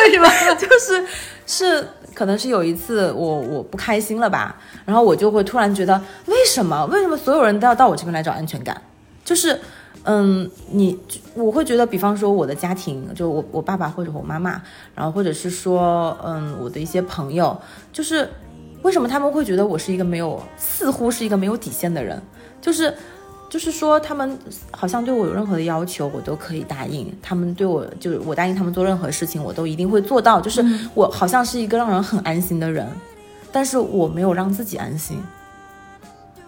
[0.00, 0.28] 为什么？
[0.56, 1.02] 就是
[1.46, 4.54] 是，可能是有一次我我不开心了吧，
[4.84, 6.84] 然后我就会突然觉得，为什么？
[6.92, 8.78] 为什么所有人都要到我这边来找安全感？
[9.24, 9.58] 就是。
[10.04, 10.98] 嗯，你
[11.34, 14.62] 我会觉得，比方说我的家庭，就我我爸爸或者我妈妈，
[14.94, 17.58] 然后或者是说，嗯，我的一些朋友，
[17.92, 18.28] 就是
[18.82, 22.20] 为什么他们会觉得我是一个没有，似乎是一个没有底线的人，
[22.60, 22.94] 就是
[23.48, 24.38] 就是说他们
[24.70, 30.62] 好像对我有任何的要求，我都可以答应，他们对我就是我答应他们做任何事情，我都一定会做到，就是
[30.92, 32.86] 我好像是一个让人很安心的人，
[33.50, 35.18] 但是我没有让自己安心。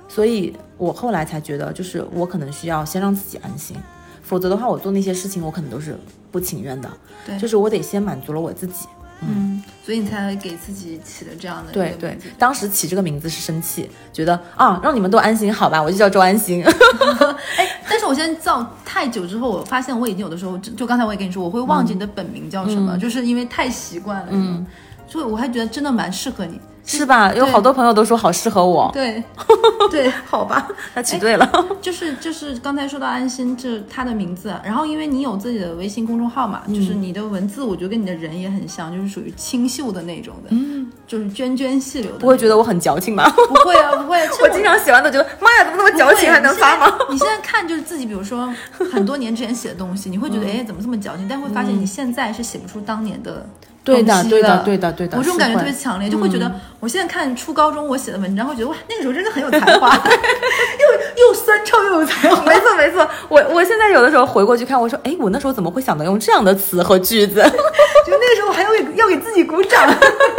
[0.08, 3.76] 所以我后来才觉得，就是我可能需要先让自己安心，
[4.22, 5.96] 否则的话，我做那些事情，我可能都是
[6.30, 6.90] 不情愿的。
[7.24, 8.86] 对，就是我得先满足了我自己。
[9.22, 11.72] 嗯，所以你才会给自己起的这样的。
[11.72, 16.62] 对对，当时起这个名字是生气，觉得啊，让你们都安心，好吧，我就叫周安心。
[17.56, 24.28] 哎，但是我现在造太久之后，我发现我已经有的时候，就刚才我也跟你说，我会忘记你的本名叫什么，就是因为太习惯了。
[24.32, 24.66] 嗯，
[25.06, 26.60] 所以我还觉得真的蛮适合你。
[26.88, 27.34] 是吧？
[27.34, 28.88] 有好多朋友都说好适合我。
[28.92, 29.20] 对，
[29.90, 31.66] 对，好吧，他起对了。
[31.82, 34.54] 就是就是刚才说到安心，这他的名字。
[34.64, 42.18] 然后因为你有自己的微信公众号嘛，就是你的文字，我觉得跟你的人也很像，就是属于清秀的那种的，嗯，就是涓涓细流的。
[42.18, 43.28] 不会觉得我很矫情吗？
[43.48, 44.20] 不会啊，不会。
[44.40, 46.96] 我经常写完都觉得，妈呀，怎么那么矫情，还能发吗？
[47.10, 48.54] 你现在看就是自己，比如说
[48.92, 51.26] 很多年之前写的东西，你会觉得哎，怎么这么矫情？
[51.28, 53.44] 但会发现你现在是写不出当年的。
[53.86, 55.16] 对的，对的，对的，对的。
[55.16, 62.42] 我这种感觉特别强烈，就会觉得我现在看初高中我写的文章，会觉得哇，那个时候真的很有才华， 又又酸臭又有才华。
[62.44, 63.08] 没错，没错。
[63.28, 67.34] 我我现在有的时候回过去看，我说，哎，我那时候怎么会想到用这样的词和句子？
[68.04, 69.88] 就那个时候还要给要给自己鼓掌。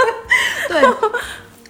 [0.67, 0.83] 对。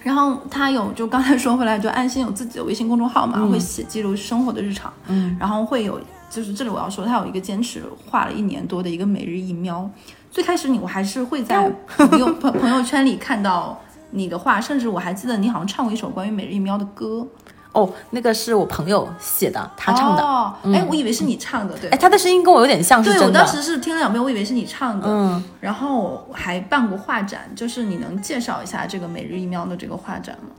[0.02, 4.92] 然后他有，就刚才说回来，就安心有自己的微信公众号嘛，会写记录生活的日常。
[5.06, 5.36] 嗯。
[5.38, 9.88] 然后会有就是这里我要说，他有一个坚持画了一年多的一个每日一喵。
[10.30, 13.78] 最开始你我还是会在朋友朋 朋友圈里看到
[14.10, 17.26] 你的画，甚至我还记得你好像唱过一首关于每日一喵的歌，
[17.72, 20.22] 哦，那个是我朋友写的，他唱的。
[20.22, 21.96] 哦，哎，我以为是你唱的，对哎，。
[21.96, 23.40] 他的声音跟我有点像，是对，真的。
[23.40, 30.50] 我当时是听了两遍，我以为是你唱的，嗯，然后还办过画展，就是你能介绍一下这个每日一喵的这个画展吗？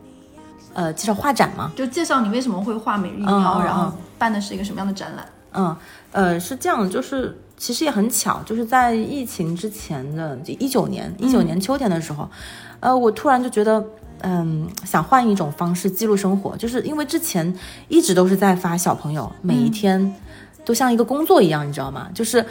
[0.73, 1.71] 呃，介绍画展吗？
[1.75, 5.25] 就介绍你为什么会画每日一喵，然后嗯办的是一个什么样的展览？
[5.51, 5.75] 嗯，
[6.11, 12.29] 呃，是这样，就是其实也很巧，就是在疫情之前的一九年，一九年秋天的时候，
[12.79, 13.83] 呃，我突然就觉得。
[14.21, 20.13] 嗯，想换一种方式记录生活，就是因为之前一直都是在发小朋友，每一天
[20.65, 22.09] 都像一个工作一样，你知道吗？
[22.13, 22.45] 就是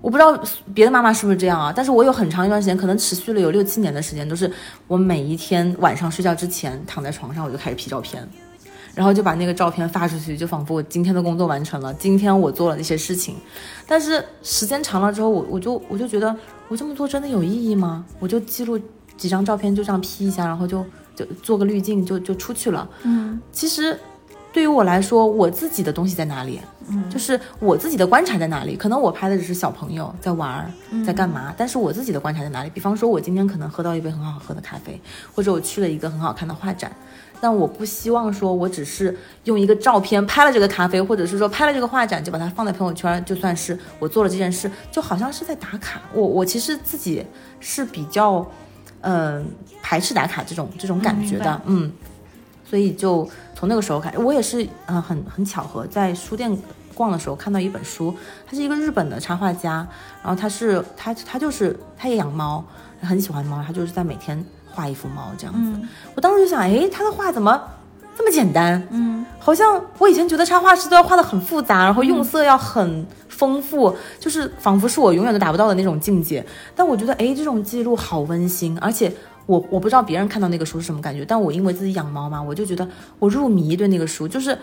[0.00, 0.42] 我不知道
[0.72, 4.50] 别的妈妈是不是这样啊，但是我有很长一段时间，可能持续了有六七年的时间，都是
[4.86, 8.26] 我每一天晚上睡觉之前躺在床上，我就开始 P 照片，
[9.00, 13.34] 然后就把那个照片发出去，就仿佛我今天的工作完成了，今天我做了那些事情。
[13.86, 16.36] 但是时间长了之后，我我就我就觉得
[16.68, 18.04] 我这么做真的有意义吗？
[18.18, 18.78] 我就记录
[19.16, 20.84] 几张照片，就这样 P 一下，然后就
[21.16, 22.86] 就做个滤镜，就就出去了。
[23.04, 23.98] 嗯其实
[24.52, 26.60] 对于我来说，我自己的东西在哪里？
[26.88, 28.74] 嗯就是我自己的观察在哪里？
[28.74, 30.70] 可能我拍的只是小朋友在玩儿，
[31.04, 32.70] 在干嘛，但是我自己的观察在哪里？
[32.70, 35.00] 比方说，我今天可能喝到一杯很好喝的咖啡，
[35.32, 36.90] 或者我去了一个很好看的画展。
[37.40, 46.02] 但我不希望说，我只是用一个照片拍了这个咖啡，或者是说拍了这个画展，就把它放在朋友圈，就算是我做了这件事，就好像是在打卡。
[46.12, 47.24] 我我其实自己
[47.60, 48.44] 是比较，
[49.02, 49.46] 嗯、
[49.80, 51.90] 排斥打卡这种这种感觉的，嗯，
[52.70, 56.56] 所以就从那个时候开始，我也是，呃，很很巧合，在书店
[56.94, 58.14] 逛的时候看到一本书，
[58.46, 59.84] 他是一个日本的插画家，
[60.22, 62.64] 然后他是他他就是他也养猫，
[63.02, 65.60] 很喜欢猫，他就是在每天画一幅猫这样子。
[65.74, 67.60] 嗯我当时就想，诶，他的画怎么
[68.16, 68.86] 这么简单？
[68.90, 76.44] 嗯好像我以前觉得插画师都要画的很复杂，然后用色要很丰富，就是仿佛是我永远都达不到的那种境界。
[76.76, 79.10] 但我觉得，诶，这种记录好温馨，而且
[79.50, 82.86] 我我不知道别人看到那个书是什么感觉，但我因为自己养猫嘛，我就觉得
[83.18, 84.56] 我入迷对那个书，就是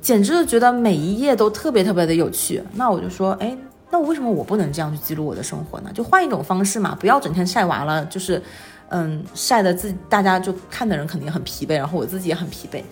[0.00, 2.62] 简直就觉得每一页都特别特别的有趣。
[2.74, 3.56] 那我就说，诶，
[3.90, 5.90] 那我为什么我不能这样去记录我的生活呢？
[5.94, 8.42] 就换一种方式嘛，不要整天晒娃了，就是。
[8.94, 12.82] 嗯，晒的自大家就看的人肯定很疲惫，然后我自己也很疲惫，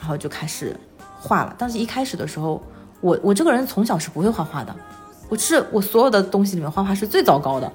[0.00, 0.74] 然后就开始
[1.20, 1.54] 画了。
[1.58, 2.62] 但是一开始的时候，
[3.02, 4.74] 我我这个人从小是不会画画的，
[5.28, 7.70] 我是我所有的东西里面画画是最糟糕的，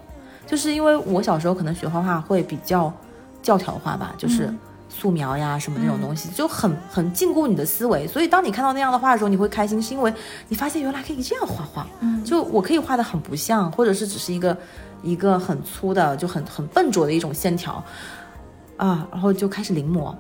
[0.50, 2.92] 就是因为我小时候可能学画画会比较
[3.44, 4.52] 教条化吧，就是
[4.90, 8.08] 素描呀什么那种东西，就很很禁锢你的思维。
[8.08, 10.12] 所以当你看到那样的画的时候，你会开心，是因为
[10.48, 14.58] 你发现原来可以这样画画，嗯就我可以画的很不像，或者是只是一个
[15.04, 17.84] 一个很粗的，就很很笨拙的一种线条
[18.78, 20.12] 啊，然后就开始临摹。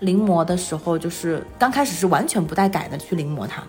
[0.00, 3.62] 临摹的时候，就是刚开始是完全不带改的去临摹它，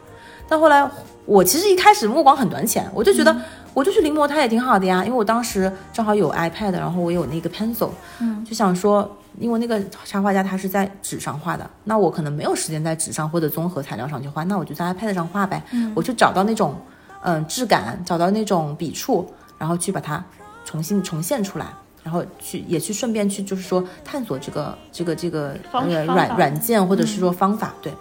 [0.50, 0.90] 但后来
[1.26, 3.36] 我其实一开始目光很短浅，我就觉得
[3.74, 9.10] 我就去临摹它也挺好的呀，因为我当时正好有 iPad，然后我有那个 pencil，嗯，就想说，
[9.40, 15.94] 因为那个插画家他是在纸上画的，那我可能没有时间在纸上或者综合材料上去画，那我就在 iPad 上画呗，嗯。
[15.96, 16.76] 我去找到那种
[17.22, 20.24] 嗯质感，找到那种笔触，然后去把它
[20.66, 21.68] 重新重现出来。
[22.02, 27.94] 然后去也去顺便去就是说探索这个这个这个方呃软软件或者是说方法、对，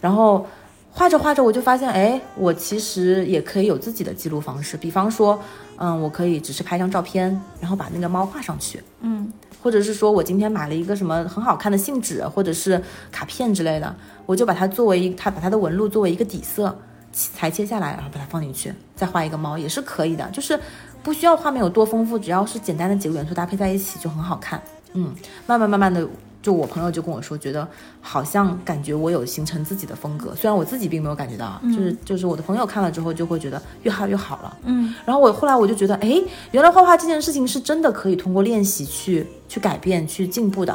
[0.00, 0.44] 然后
[0.92, 5.40] 画着画着我就发现哎，我其实也可以有自己的记录方式，比方说
[5.76, 9.32] 嗯，我可以只是拍张照片，然后把那个猫画上去，嗯。
[9.62, 13.94] 或者是说我今天买了一个什么很好看的信纸或者是卡片之类的，
[14.26, 16.76] 我就把它作为一它把它的纹路作为一个底色
[17.12, 20.58] 裁切下来，然后把它放进去，再画一个猫也是可以的，就是
[21.00, 24.60] 不需要画面有多丰富，只要是简单的几个元素搭配在一起就很好看。
[24.94, 25.14] 嗯，
[25.46, 26.08] 慢慢慢慢的，
[26.42, 27.66] 就我朋友就跟我说，觉得
[28.00, 34.56] 好像感觉我有形成自己的风格，虽然我自己并没有感觉到啊，就是就是我的朋友看了之后就会觉得越画越好了。
[34.64, 40.72] 嗯然后我后来我就觉得，哎，原来画画这件事情是真的可以通过练习去去改变、去进步的。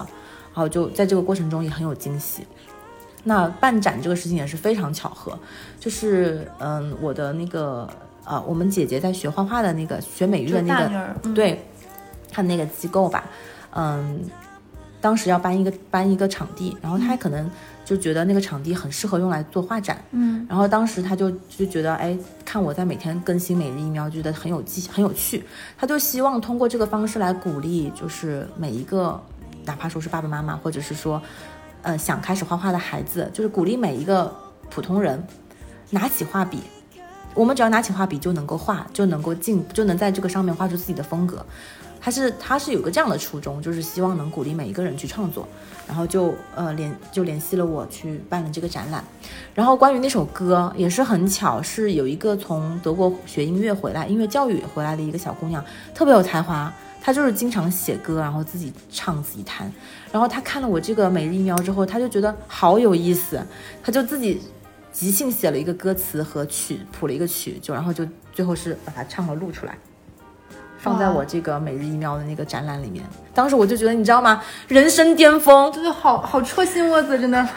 [0.54, 2.44] 然后就在这个过程中也很有惊喜。
[3.26, 5.38] 那办展这个事情也是非常巧合，
[5.80, 7.88] 就是嗯，我的那个
[8.26, 11.64] 呃，我们姐姐在学画画的那个学美育的那个对，
[12.32, 13.26] 她那个机构吧，
[13.76, 14.20] 嗯，
[15.00, 17.50] 当时要搬一个搬一个场地，然后他可能
[17.86, 25.44] 就觉得那个场地很适合用来做画展，嗯然后当时他就就觉得，哎，看我在每天更新每日一喵，觉得很有记很有趣，
[25.78, 29.22] 他就希望通过这个方式来鼓励，就是每一个，
[29.66, 31.22] 哪怕说是爸爸妈妈，或者是说，
[31.84, 34.34] 呃，想开始画画的孩子，就是鼓励每一个
[34.70, 35.24] 普通人
[35.92, 36.62] 拿起画笔。
[37.34, 41.46] 我们只要拿起画笔就能够画，就能够进，就能在这个上面画出自己的风格。
[42.00, 45.48] 他是他是有个这样的初衷，就是希望能鼓励每一个人去创作，
[45.88, 49.04] 然后就呃联就联系了我去办了这个展览。
[49.54, 56.74] 然后关于那首歌也是很巧，是有一个从德国学音乐回来、音乐教育回来的一个小姑娘，特别有才华。
[57.00, 59.72] 她就是经常写歌，然后自己唱自己弹。
[60.12, 63.42] 然后她看了我这个每日一喵之后，她就觉得好有意思，
[63.82, 64.42] 她就自己
[64.92, 69.78] 即兴写了一个歌词和曲谱了一个曲，就然后就最后是把它唱了录出来。
[70.80, 74.42] 放在我这个每日一喵的那个展览里面，当时我就觉得，你知道吗？
[74.68, 77.48] 人生巅峰，真的好好戳心窝子，真的。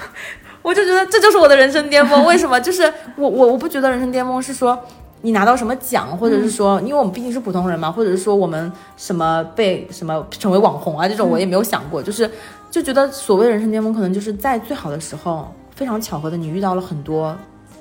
[0.62, 2.24] 我就觉得这就是我的人生巅峰。
[2.26, 2.60] 为什么？
[2.60, 2.82] 就是
[3.16, 4.78] 我我我不觉得人生巅峰是说
[5.22, 12.02] 你拿到什么奖，或者是说，因为我们毕竟是普通人嘛，或者是说我们什么被什么成为网红啊这种，我也没有想过。
[12.02, 12.30] 就是
[12.70, 17.34] 就觉得所谓人生巅峰，可能就是在最好的时候，非常巧合的你遇到了很多。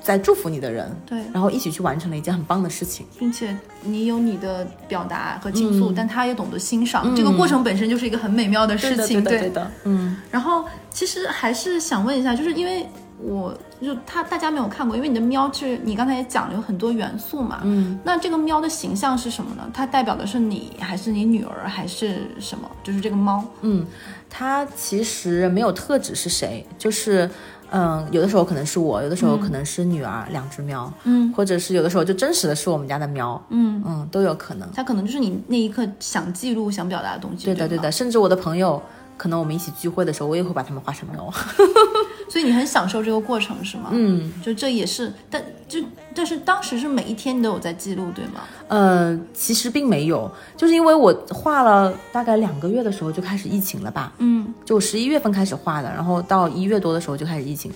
[0.10, 10.18] 在祝福你的人，对，然后一起去完成了一件很棒的事情，并且你有你的表达和倾诉，但他也懂得欣赏，这个过程本身就是一个很美妙的事情，对的，嗯。
[10.32, 12.88] 然后其实还是想问一下，就是因为
[13.22, 19.70] 我就他大家没有看过，因为你的喵是你刚才也讲了有很多元素嘛，嗯，那这个喵的形象是什么呢？
[19.72, 22.68] 它代表的是你，还是你女儿，还是什么？
[22.84, 23.86] 就是这个猫，嗯，
[24.28, 27.30] 它其实没有特指是谁，就是。
[27.72, 34.68] 嗯，有的时候可能是我，有的时候可能是女儿，两只喵，嗯，或者是有的时候就真实的是我们家的喵，嗯嗯，都有可能。
[34.74, 37.46] 它可能就是你那一刻想记录、想表达的东西。
[37.46, 38.82] 对的，对的，甚至我的朋友，
[39.20, 41.30] 可能我们一起聚会的时候，我也会把他们画成猫。
[42.32, 43.90] 所以你很享受这个过程是吗？
[43.92, 45.80] 嗯，就这也是，但就
[46.16, 48.42] 但是当时是每一天你都有在记录，对吗？
[48.68, 54.14] 呃，其实并没有，就是因为我画了大概两个月的时候就开始疫情了吧？
[54.20, 57.72] 嗯，就十一月份开始画的，然后到一月多的时候就开始疫情，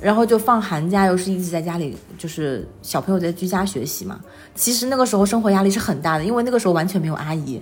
[0.00, 4.18] 然后就放寒假，又是一直在家里，就是小朋友在居家学习嘛。
[4.54, 7.60] 其实那个时候生活压力是很大的，因为那个时候完全没有阿姨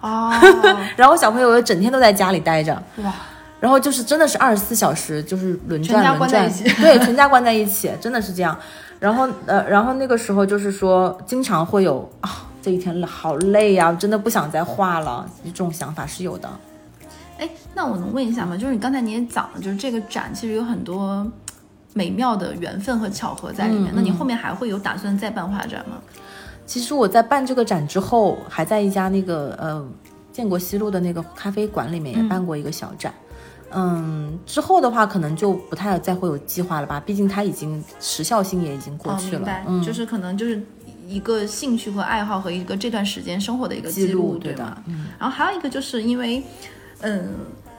[0.00, 0.32] 哦，
[0.96, 3.12] 然后小朋友又整天都在家里待着，哇。
[3.60, 8.56] 然后就是真的是二十四小时，就是轮转轮转，对，全家关在一起，真的是这样。
[8.98, 16.48] 然后呃，然后那个时候就是说，经常会有啊，这一天好累呀，真的不想再画了，这种想法是有的。
[17.38, 18.56] 哎，那我能问一下吗？
[18.56, 21.30] 就是你刚才你也讲了，就是这个展其实有很多
[21.92, 23.92] 美妙的缘分和巧合在里面。
[23.94, 25.98] 那你后面还会有打算再办画展吗？
[26.70, 29.84] 其实我在办这个展之后，还在一家那个呃
[30.32, 33.12] 建国西路的那个咖啡馆里面也办过一个小展。
[33.72, 39.48] 嗯，之后的话可能就不太再会有计划了吧，毕竟它已经时效性也已经过去了。
[39.66, 40.62] 嗯，就是可能就是
[41.08, 44.80] 一个兴趣和爱好和一个这段时间生活的一个记录，对吧？
[44.86, 45.08] 嗯。
[45.18, 46.40] 然后还有一个就是因为，
[47.00, 47.30] 嗯，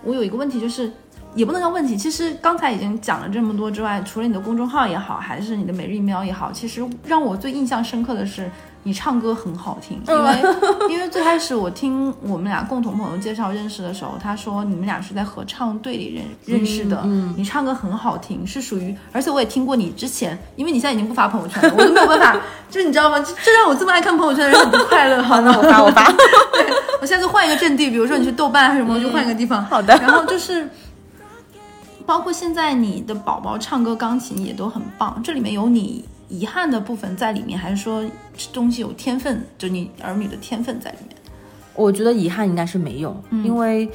[0.03, 0.91] 我有一个问题就是。
[1.33, 8.51] 也不能叫问题，其实刚才已经讲了这么多之外，除了你的公众号也好，还是你的每日一喵也好，其实让我最印象深刻的是
[8.83, 10.01] 你唱歌很好听。
[10.07, 10.43] 因为
[10.89, 16.15] 因为最开始我听我们俩共同朋友介绍认识的时候，他说你们俩是在合唱队里
[16.45, 17.01] 认认识的。
[17.05, 22.39] 嗯，你唱歌很好听，是属于，而且我也听过你之前，因为你现在已经不发朋友圈了，我都没有办法，
[22.69, 23.19] 就是你知道吗？
[23.43, 25.21] 这让我这么爱看朋友圈的人很不快乐。
[25.21, 26.03] 好，那我发我发。
[26.53, 26.65] 对，
[27.01, 29.63] 我下次换一个阵地，比如说你去豆瓣还是什么，我就换一个地方。
[29.65, 29.95] 好的。
[29.97, 30.67] 然后就是。
[32.03, 38.03] 包括现在你的宝宝唱歌钢琴也都很棒，这里面有你遗憾的部分在里面，还是说
[38.53, 41.17] 东西有天分，就你儿女的天分在里面？
[41.75, 43.89] 我觉得遗憾应该是没有，因为，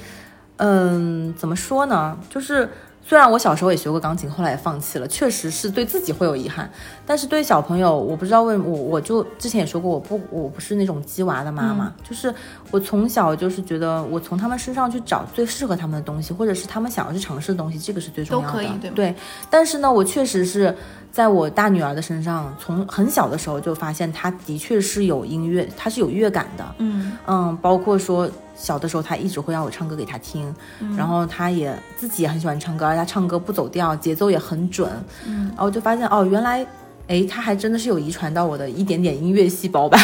[0.58, 2.68] 嗯，怎么说呢，就是。
[3.08, 6.68] 虽然我小时候也学过钢琴，后来也放弃了，确实是对自己会有遗憾。
[7.06, 12.34] 但是对小朋友，我不知道为什么，我我就之前也说过，我不我不是那种鸡娃的妈妈，就是
[12.72, 18.52] 我从小就是觉得我从他们身上去找最适合他们的东西，或者是他们想要去尝试的东西，这个是最重要的。
[18.52, 19.14] 都可以，对对。
[19.48, 20.76] 但是呢，我确实是
[21.16, 26.74] 在我大女儿的身上，从很小的时候就发现她的确是有音乐，她是有乐感的。
[26.76, 28.30] 嗯嗯，包括说。
[28.58, 30.54] 小的时候，她一直会让我唱歌给她听，
[30.96, 34.90] 然后她也自己也很喜欢唱歌，而且他唱歌不走调，节奏也很准。
[35.26, 36.66] 嗯，然后就发现哦，原来，
[37.06, 39.98] 哎，她还真的是有遗传到我的一点点音乐细胞吧。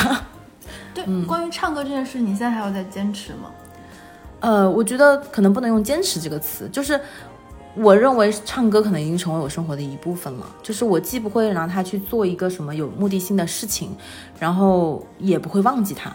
[0.92, 3.50] 对，关于唱歌这件事，你现在还有在坚持吗？
[4.40, 7.00] 呃，我觉得可能不能用坚持这个词，就是
[7.74, 10.46] 我认为唱歌可能已经成为我生活的一部分了。
[10.62, 13.90] 就是我既不会拿它去做一个什么有目的性的事情，
[14.38, 16.12] 然后也不会忘记它。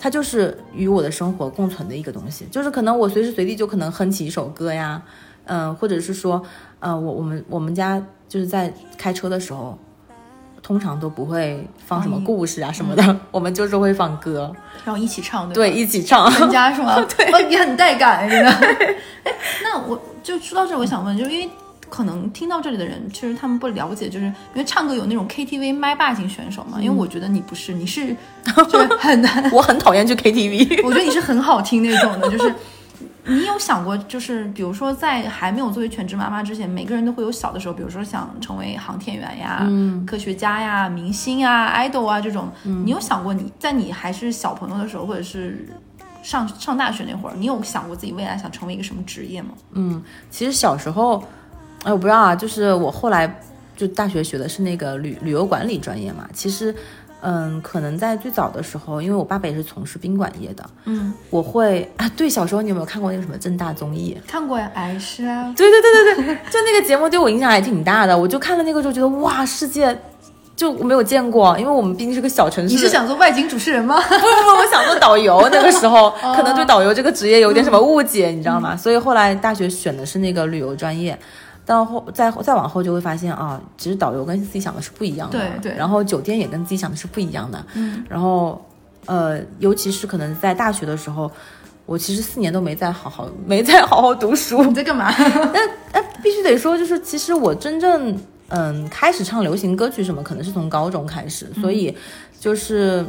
[0.00, 5.02] 它就是与我的生活共存的一个东西，就是可能我随时随地就可能哼起一首歌呀，
[5.46, 6.40] 嗯，或者是说，
[6.78, 9.76] 呃，我我们我们家就是在开车的时候，
[10.62, 14.54] 通常都不会放什么故事啊什么的， 我们就是会放歌，
[14.84, 16.94] 然后一起唱，对，一起唱，全家是吗？
[17.16, 18.50] 对，哦，你很带感，真的。
[19.24, 21.48] 哎， 那我就说到这，我想问，就是因为。
[21.90, 26.78] 可能听到这里的人，其实他们不了解，就是因为唱歌有那种 KTV 麦霸型选手嘛。
[26.78, 28.14] 因为我觉得你不是，你是
[28.44, 30.82] 就是很难，我很讨厌去 KTV。
[30.84, 32.54] 我觉得你是很好听那种的，就是
[33.24, 39.66] 你有想过，就是比如说在还没有作为全职妈妈之前，每个人都会有小的时候，比如说想成为航天员呀、
[40.06, 45.66] 科学家呀、明星啊、idol 啊这种，你有想过你在你还是小朋友的时候，或者是
[46.22, 49.50] 上上大学那会儿，你有想过自己未来想成为一个什么职业吗？
[49.72, 51.22] 嗯，其实小时候，
[51.84, 53.40] 哎，我不知道啊，就是我后来
[53.76, 56.74] 就大学学的是那个旅旅游管理专业嘛，其实。
[57.20, 64.16] 嗯，可能在最早的时候，因为我爸爸也是从事宾馆业的，嗯，我会啊，对，小时候你有没有看过那个什么正大综艺？
[64.24, 70.00] 看过呀，哎是啊，对对对对对，就那个节目对我影响还挺大的，我就看了那个之后觉得哇，世界
[70.58, 72.74] 就没有见过，因为我们毕竟是个小城市。
[72.74, 73.94] 你是想做外景主持人吗？
[74.02, 75.40] 不不不，我想做导游。
[75.52, 78.76] 那个时候可能对导游这个职业有点什么误解，你知道吗？
[78.76, 81.16] 所以后来大学选的是那个旅游专业。
[81.64, 85.78] 到后再再往后就会发现啊，其实导游跟自己想的是不一样的，对对。
[85.78, 88.02] 然后酒店也跟自己想的是不一样的，嗯。
[88.08, 88.60] 然后
[89.06, 91.30] 呃，尤其是可能在大学的时候，
[91.86, 94.64] 我其实四年都没再好好没再好好读书。
[94.64, 95.12] 你在干嘛？
[95.52, 95.56] 但
[95.92, 98.18] 哎，必须得说，就是其实我真正
[98.48, 101.94] 嗯开始唱流行歌曲什么，可能是从高中开始，所以
[102.40, 103.04] 就是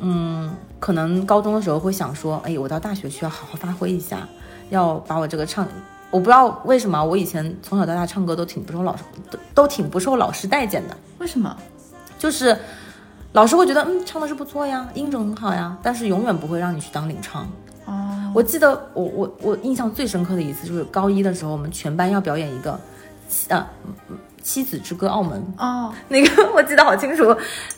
[0.00, 4.26] 嗯，可能高中的时候会想说，哎，我到大学去要好好发挥一下，
[4.70, 5.66] 要把我这个唱。
[6.10, 10.96] 我不知道为什么，我以前从小到大唱歌都挺不受老师都都挺不受老师待见的。
[11.18, 11.56] 为什么？
[12.16, 12.56] 就是
[13.32, 17.50] 老师会觉得，嗯，唱的是不错呀，音准很好呀，但是永远不会让你去当领唱。
[17.84, 22.78] 哦，我记得我我我印象最深刻的一次就是高一的时候，我们全班要表演一个，
[23.48, 23.66] 呃，
[24.44, 25.42] 妻子之歌澳门。
[25.58, 27.24] 哦，那个 我记得好清楚。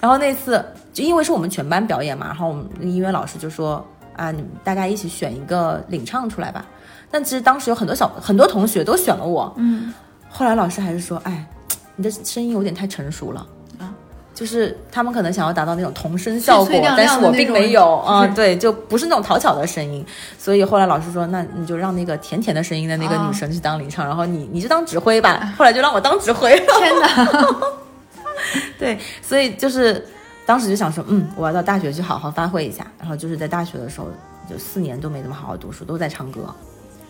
[0.01, 0.62] 然后那次
[0.93, 3.83] 就因为是我们全班表演嘛，然后我们音乐老师就说，
[4.14, 6.67] 啊，你们大家一起选一个领唱出来吧。
[7.11, 9.95] 但其实当时有很多小很多同学都选了我，嗯，
[10.29, 11.47] 后来老师还是说，哎，
[11.95, 13.47] 你的声音有点太成熟了啊，
[14.37, 20.05] 就是他们可能想要达到那种童声效果，但是我并没有啊，是 对，就不是那种讨巧的声音，
[20.39, 27.49] 所以后来老师说，那你就让那个甜甜的声音的那个女生去当领唱，然后你你就当指挥吧，后来就让我当指挥了，天哪，
[28.78, 30.07] 对，所以就是
[30.45, 34.09] 当时就想说，嗯，我要到大学去好好发挥一下，然后就是在大学的时候，
[34.51, 36.55] 就四年都没怎么好好读书，都在唱歌。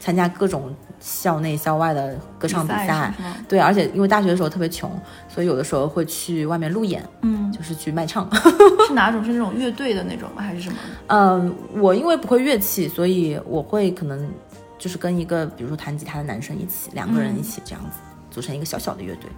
[0.06, 3.12] 参加各种校内校外的歌唱比赛，
[3.48, 4.88] 对，而且因为大学的时候特别穷，
[5.28, 8.30] 所以有的时候会去外面路演，嗯，就是去卖唱。
[8.86, 9.24] 是哪种？
[9.24, 10.40] 是那种乐队的那种吗？
[10.40, 10.78] 还是什么？
[11.08, 14.30] 嗯，我因为不会乐器，所以我会可能
[14.78, 17.98] 就是跟一个比如说弹吉他的男生一起，两个人一起这样子
[18.30, 19.28] 组成一个小小的乐队。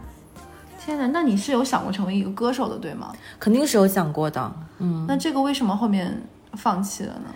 [0.84, 3.10] 天哪，那你是有想过成为一个歌手的，对吗？
[3.40, 5.06] 肯定是有想过的，嗯。
[5.08, 7.34] 那这个为什么后面放弃了呢？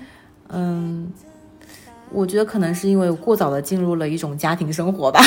[0.51, 1.11] 嗯。
[2.13, 5.21] 我觉得可能是因为过早的进入了一种家庭生活吧，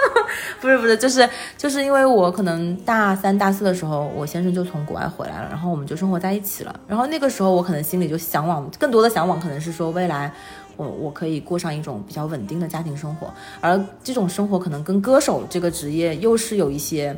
[0.60, 10.32] 不是不是，就是就是因为我可能大三大四的时候，我先生就从国外回来了，然后我们就生活在一起了，然后那个时候我可能心里就向往更多的向往，可能是说未来
[10.76, 17.16] 我我可以过上一种比较稳定的家庭生活，而这种生活可能跟歌手这个职业又是有一些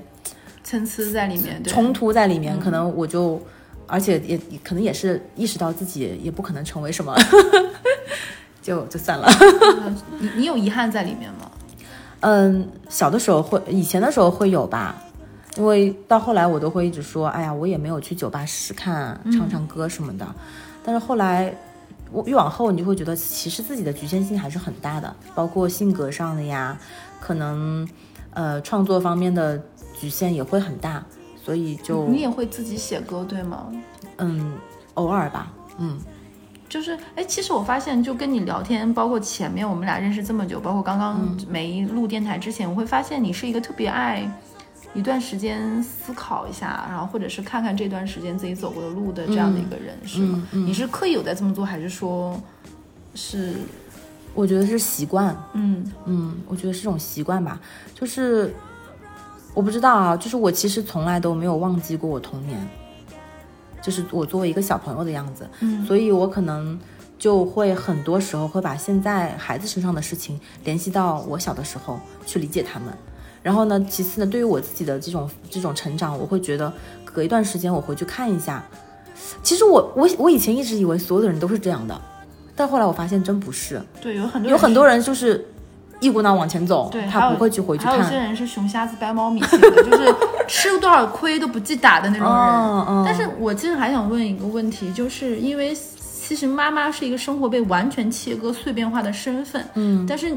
[0.63, 3.41] 参差在里面，冲突在里面，可能我就
[3.87, 7.15] 而且也可能也是意识到自己也不可能成为什么。
[8.69, 9.27] 就就算了，
[10.21, 11.51] 你你有遗憾在里面吗？
[12.21, 14.95] 嗯，小的时候会，以前的时候会有吧，
[15.57, 20.27] 因为到后来我都会一直说，哎呀，我也没有去酒吧试试看，唱唱歌什么的。
[20.85, 21.55] 但是后来，
[22.13, 26.77] 我越往后，你就会觉得其实自己的局限性还是很大的，包括性格上的呀，
[27.21, 27.89] 可能
[28.35, 29.59] 呃创作方面的
[29.99, 31.03] 局限也会很大，
[31.43, 33.73] 所以就你也会自己写歌对吗？
[34.19, 34.53] 嗯，
[34.95, 35.99] 偶尔吧，嗯。
[36.69, 44.31] 就是，哎，其实我发现，就跟你聊天，包括前面我们俩认识这么久，包括刚刚没录电台之前，我会发现你是一个特别爱
[44.95, 50.47] 一段时间思考一下，然后或者是看看这段时间自己走过的路的这样的一个人，是吗？
[50.53, 52.39] 你是刻意有在这么做，还是说，
[53.15, 53.55] 是？
[54.35, 57.59] 我觉得是习惯，嗯嗯，我觉得是种习惯吧。
[57.93, 58.55] 就是
[59.53, 62.57] 我不知道啊，就是我其实从来都没有忘记过我童年。
[63.89, 66.79] 就是我作为一个小朋友的样子，嗯，所以我可能
[67.19, 72.93] 就会很多时候会把现在孩子身上的事情联系到我小的时候去理解他们。
[73.43, 76.71] 然后呢，其次呢，对于我自己的这种这种成长，我会觉得
[77.03, 78.63] 隔一段时间我回去看一下。
[79.43, 81.99] 其实我我我以前一直以为所有的人都是这样的，
[82.55, 83.81] 但后来我发现真不是。
[84.03, 85.43] 对，有很多有很多人就是。
[86.01, 87.99] 一股脑往前走，对他不会去回去看。
[87.99, 90.15] 还有些人是熊瞎子掰猫米型的，就是
[90.47, 93.05] 吃多少亏都不记打的那种人。
[93.05, 100.37] 但是我其实还想问一个问题，就是因为其实妈妈是一个生活被完全切割、碎片化的身份，嗯，但是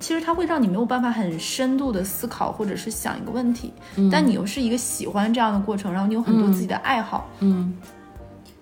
[0.00, 3.72] 其实它会让你没有办法很深度的思考，或者是想一个问题，
[4.12, 7.74] 但你又是一个喜欢这样的过程，然后你有很多自己的爱好，嗯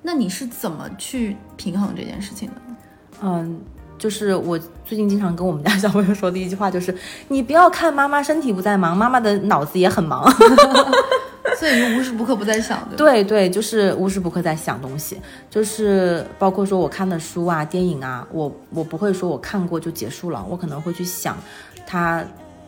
[0.02, 2.76] 那你是怎么去平衡这件事情的呢？
[3.22, 3.60] 嗯，
[3.98, 6.94] 就是我最近经常跟我们家小朋友说的一句话，就是
[7.28, 10.24] 你不要看妈妈身体不在忙，妈妈的脑子也很忙。
[11.58, 12.96] 所以你无时不刻不在想，对？
[12.96, 15.16] 对对，就是无时不刻在想东西，
[15.48, 21.36] 就是包括说我看的书啊、电影啊，我我不会说我看过就结束了，我可能会去想
[21.86, 22.22] 它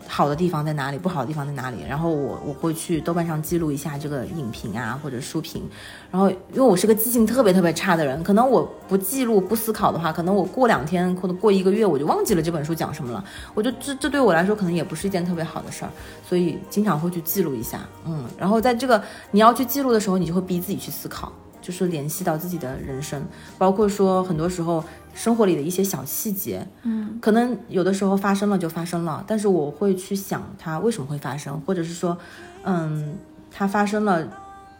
[0.08, 5.62] 好的地方在哪里，不好的地方在哪里，然后我我会去豆瓣上记录一下这个影评啊或者书评，
[6.10, 13.22] 然后因为我是个记性特别特别差的人，可能我不记录不思考的话，可能我过两天或者过一个月我就忘记了这本书讲什么了，
[13.54, 15.90] 我就这这对我来说可能也不是一件特别好的事儿，
[16.26, 21.30] 所以经常会去记录一下，嗯，然后在这个你要去记录的时候，你就会逼自己去思考。
[21.60, 23.22] 就是联系到自己的人生，
[23.58, 24.82] 包括说很多时候
[25.18, 32.16] 生活里的一些小细节，嗯，可能有的时候发生了就发生了，但是我会去想它为什么会发生，或者是说，
[32.62, 33.16] 嗯，
[33.50, 34.24] 它发生了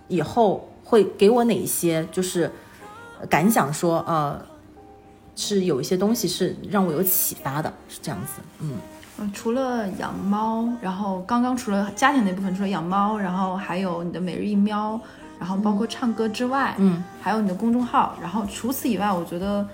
[0.07, 2.49] 以后会给我哪一些就是
[3.20, 4.41] 呃感想说，呃，
[5.34, 8.76] 是有一些东西是让我有启发的，是这样子，嗯。
[9.20, 15.01] 嗯，除了养猫，然后刚刚除了家庭那部分，除了养猫，然后还有你的每日一喵，
[15.41, 19.66] 然后包括唱歌之外，嗯，还有你的公众号，然后除此以外，我觉得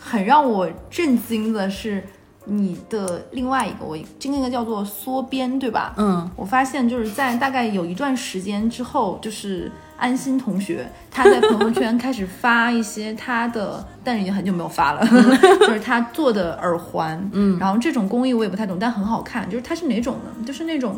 [0.00, 2.02] 很让我震惊的是
[2.46, 5.94] 你的另外一个，我这个叫做缩编，对吧？
[5.98, 15.06] 嗯我发现就是在大概有一段时间之后，就是安心同学他在朋友圈开始发一些他的，但是已经很久没有发了，
[15.60, 20.44] 就是他做的耳环，嗯，然后这种工艺我也不太懂，但很好看，就是它是哪种呢？
[20.46, 20.96] 就是那种，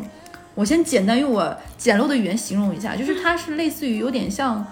[0.55, 4.65] 我先简单用我简陋的语言形容一下，就是它是类似于有点像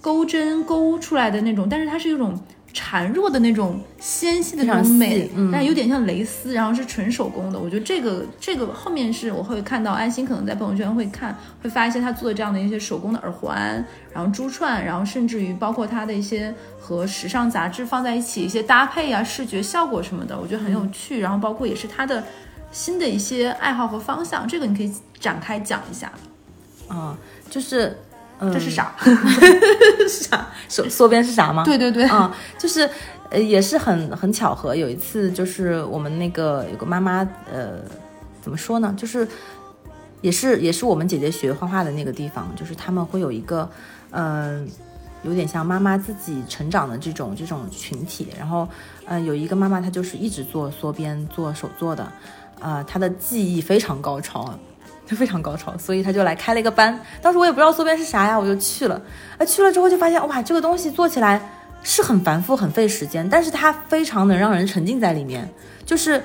[0.00, 2.36] 钩针钩出来的那种，但是它是一种。
[2.76, 7.58] 孱弱的那种纤细的那种美，嗯但有点像蕾丝，然后是纯手工的。
[7.58, 21.20] 我觉得这个这个后面是我会看到安心可能在朋友圈会看，会发一些他做的这样的一些手工的耳环，然后珠串，然后甚至于包括他的一些和时尚杂志放在一起一些搭配啊、视觉效果什么的，我觉得很有趣。
[21.20, 22.22] 然后包括也是他的
[22.70, 26.12] 新的一些爱好和方向，这个你可以展开讲一下。
[26.88, 27.18] 啊、
[27.50, 27.96] 就是，嗯，
[28.38, 28.94] 这是啥？
[29.00, 30.46] 是啥？
[30.68, 31.64] 缩缩编是啥吗？
[31.64, 32.88] 对对对，啊、就是
[33.30, 34.76] 呃，也是很很巧合。
[34.76, 37.80] 有一次，就是我们那个有个妈妈，呃，
[38.42, 38.94] 怎么说呢？
[38.96, 39.26] 就是
[40.20, 43.68] 也是也是我们姐姐学画画的那个地方，就是他们会有一个，
[44.10, 44.68] 嗯、
[45.22, 48.28] 有点像妈妈自己成长的这种这种群体。
[48.38, 48.68] 然后，
[49.06, 52.12] 呃，有一个妈妈她就是一直做缩编做手作的，
[52.60, 54.58] 啊、她的技艺非常高超。
[55.06, 57.00] 就非常高超，所以他就来开了一个班。
[57.22, 59.00] 当时我也不知道缩编是啥呀，我就去了。
[59.38, 61.40] 哎，去了之后就发现，哇，这个东西做起来
[61.82, 65.48] 是很繁复、很费时间，但是它非常能让人沉浸在里面。
[65.84, 66.20] 就是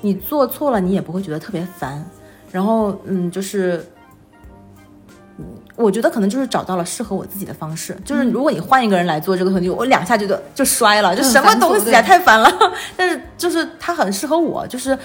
[0.00, 2.04] 你做错了，你也不会觉得特别烦。
[2.50, 3.84] 然后，嗯，就是，
[5.38, 5.44] 嗯
[5.76, 7.96] 我觉得可能就是找到了适合我自己的方式。
[8.04, 12.48] 就是如果你换一个人来做这个东西，我两下就就就摔了，就什么东西啊，太烦了。
[12.96, 14.96] 但是就是它很适合我，就是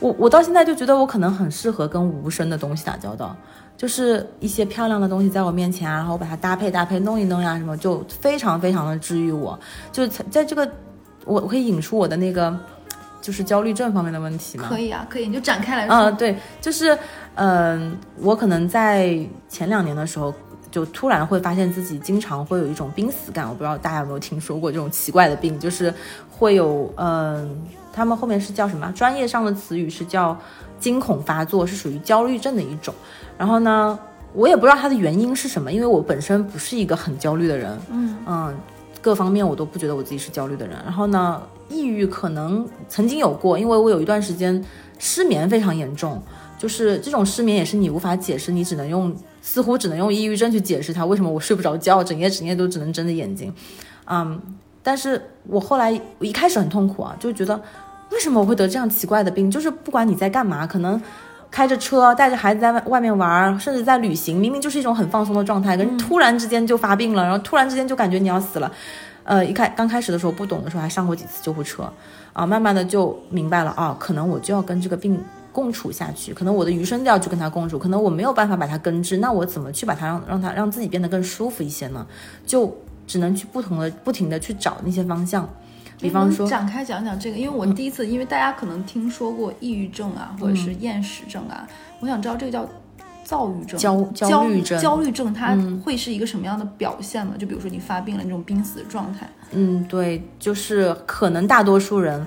[0.00, 3.36] 我我到现在就觉得我可能很适合跟无声的东西打交道。
[3.76, 9.56] 就是一些漂亮的东西在我面前啊，然后我把它搭配搭配弄一弄呀，什么就非常非常的治愈我。
[9.92, 10.68] 就是在这个，
[11.24, 12.58] 我我可以引出我的那个
[13.20, 14.66] 就是焦虑症方面的问题吗？
[14.68, 15.94] 可以啊，可以，你就展开来说。
[15.94, 16.98] 嗯，对，就是
[17.36, 19.16] 嗯、我可能在
[19.48, 20.34] 前两年的时候。
[20.70, 25.92] 就突然会发现自己经常会有一种濒死感，我不知道大家有没有听说过这种奇怪的病，就是
[26.30, 27.58] 会有嗯、
[27.98, 28.90] 他们后面是叫什么？
[28.92, 30.36] 专业上的词语是叫
[30.78, 32.94] 惊恐发作，是属于焦虑症的一种。
[33.36, 33.98] 然后呢，
[34.32, 38.56] 我也不知道它的原因是什么，因为我本身不是一个很焦虑的人，嗯嗯
[39.02, 40.76] 各方面我都不觉得我自己是焦虑的人。
[40.84, 44.64] 然后呢，抑郁可能曾经有过，因为我有一段时间
[44.98, 46.22] 失眠非常严重，
[46.58, 53.52] 就是这种失眠也是你无法解释，你只能用似乎只能用抑郁症去解释它为什么我睡不着觉，整夜整夜都只能睁着眼睛。
[54.06, 54.40] 嗯，
[54.82, 57.60] 但是我后来我一开始很痛苦啊，就觉得
[58.10, 59.50] 为什么我会得这样奇怪的病？
[59.50, 61.00] 就是不管你在干嘛，可能。
[61.50, 68.70] 开着车带着孩子在外外面玩，甚至在旅行，明明就是一种很放松的状态，可是突然之间就发病了，然后突然之间就感觉你要死了。
[69.24, 71.90] 呃，一开刚开始的时候不懂的时候还上过几次救护车，
[72.34, 75.18] 啊，慢慢的就明白了，啊，可能我就要跟这个病
[75.50, 82.06] 共处下去，可能我的余生都要去跟他共处，可能我没有办法把它根治，那我怎么去把它让让它让自己变得更舒服一些呢？
[82.44, 82.70] 就
[83.06, 85.48] 只能去不同的不停的去找那些方向，
[86.00, 91.66] 比方说，展开讲讲这个，因为我第一次，因为大家可能听说过抑郁症啊，或者是厌食症啊，
[92.00, 92.68] 我想知道这个叫
[93.24, 97.34] 躁郁症、焦焦焦虑症焦虑症它会是一个什么样的表现呢？
[97.38, 102.24] 就比如说你发病了那种濒死的状态，嗯，对，就是可能大多数人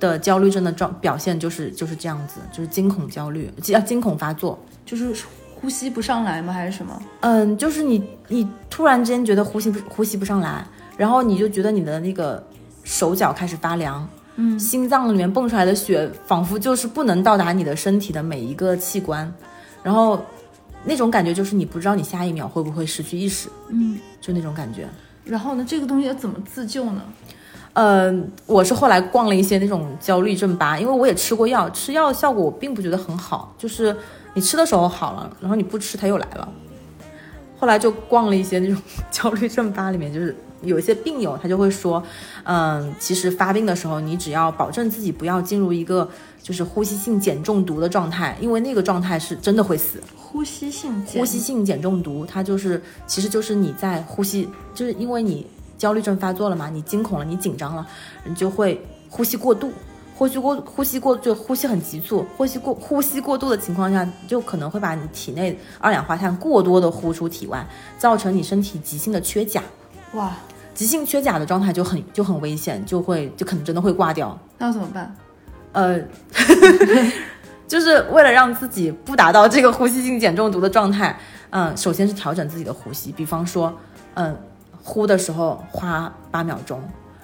[0.00, 4.58] 的焦虑症的状表现就是就是这样子，就是惊恐焦虑，啊惊恐发作。
[4.84, 5.14] 就是
[5.54, 6.52] 呼吸不上来吗？
[6.52, 7.02] 还是什么？
[7.20, 12.44] 嗯，就是你你突然之间觉得呼吸不呼吸不上来，然后你就觉得你的那个
[12.84, 19.32] 手脚开始发凉，嗯心脏里面蹦出来的血仿佛就是不能到达你的身体的每一个器官，
[19.82, 20.24] 然后
[20.84, 23.98] 那种感觉就是你不知道你下一秒会不会失去意识，嗯。
[24.20, 24.88] 就那种感觉。
[25.22, 27.02] 然后呢，这个东西要怎么自救呢？
[27.74, 28.10] 呃，
[28.46, 33.94] 我是后来逛了一些那种焦虑症吧，因为我也吃过药，吃药效果我并不觉得很好，就是
[34.32, 36.48] 你吃的时候好了，然后你不吃它又来了。
[37.58, 38.80] 后来就逛了一些那种
[39.10, 42.02] 焦虑症吧，里面就是有一些病友他就会说，
[42.44, 46.08] 嗯，其实发病的时候你只要保证自己不要进入一个
[46.42, 50.02] 就是呼吸性碱中毒的状态，因为那个状态是真的会死。
[50.16, 55.46] 呼吸性呼吸性碱中毒，它就是其实就是你在呼吸，就是因为你
[55.78, 57.86] 焦虑症发作了嘛，你惊恐了，你紧张了，
[58.24, 59.70] 你就会呼吸过度，
[60.16, 67.64] 呼吸过呼吸过就呼吸很急促，呼吸过呼吸过度的情况下，就可能会把你体内二氧化碳过多的呼出体外，
[67.96, 69.62] 造成你身体急性的缺钾。
[70.14, 70.32] 哇，
[70.74, 74.38] 急性缺钾的状态就很就很危险，就会就可能真的会挂掉。
[74.58, 75.14] 那要怎么办？
[75.72, 76.00] 呃，
[77.66, 81.18] 就是为了让自己不达到这个呼吸性碱中毒的状态，
[81.50, 83.72] 嗯，首先是调整自己的呼吸，比方说，
[84.14, 84.36] 嗯，
[84.82, 86.80] 呼的时候花八秒钟，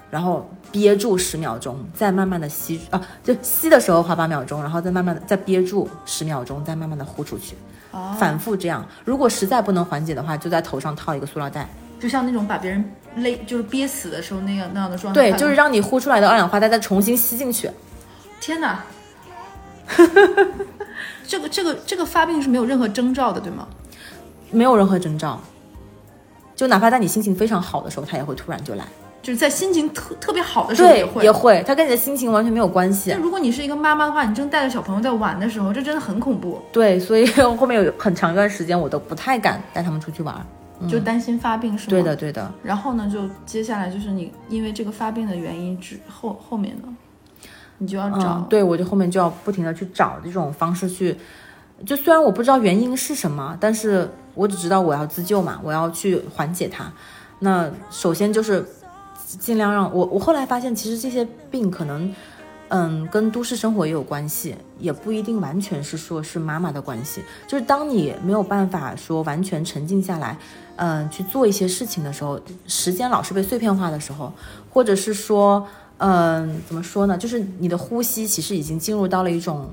[0.09, 7.55] 然后憋住十秒钟，再慢慢的吸啊，就吸的时候花八秒钟，然后再慢慢的再憋住十秒钟，再慢慢的呼出去，
[7.91, 8.85] 哦，反复这样。
[9.05, 11.69] 如果实在不能缓解的话，就在头上套一个塑料袋，
[12.01, 12.83] 就像那种把别人
[13.17, 15.21] 勒，就是憋死的时候那样那样的状态。
[15.21, 17.69] 对，就是让你呼出来的二氧化碳再重新吸进去。
[18.39, 18.83] 天哪！
[21.27, 23.67] 这个这个这个发病是没有任何征兆的，对吗？
[24.49, 25.39] 没有任何征兆，
[26.55, 28.83] 就哪怕在你心情非常好的时候，它也会突然就来。
[29.21, 31.23] 就是在心情特特别好的时候对，也会。
[31.23, 33.17] 也会，它跟你的心情完全没有关系那。
[33.17, 40.35] 如果你是一个妈妈的话，你正带着小朋友在玩的时候，这真的很恐怖，对，所以后面有很长一段时间，我都不太敢带他们出去玩。
[40.87, 41.89] 就担心发病是吗？
[41.89, 42.15] 对的，。
[42.15, 42.51] 对的。
[42.63, 46.87] 然后呢，就接下来就是你因为这个发病的原因之后后面呢，
[47.77, 51.17] 你就要找、嗯，对，我就后面就要不停的去找这种方式去，
[51.85, 56.91] 就虽然我不知道原因是什么，但是我只知道我要自救嘛，我要去缓解它。
[57.39, 58.63] 那首先就是
[59.39, 62.13] 尽量让我，我后来发现其实这些病可能，
[62.67, 67.21] 嗯，跟都市生活也有关系，也不一定完全是说是妈妈的关系。
[67.47, 70.37] 就是当你没有办法说完全沉静下来，
[70.83, 74.33] 嗯，去做一些事情的时候，时间老是被碎片化的时候，
[74.73, 75.67] 或者是说，
[75.97, 77.15] 嗯，怎么说呢？
[77.15, 79.69] 就是你的呼吸其实已经进入到了一种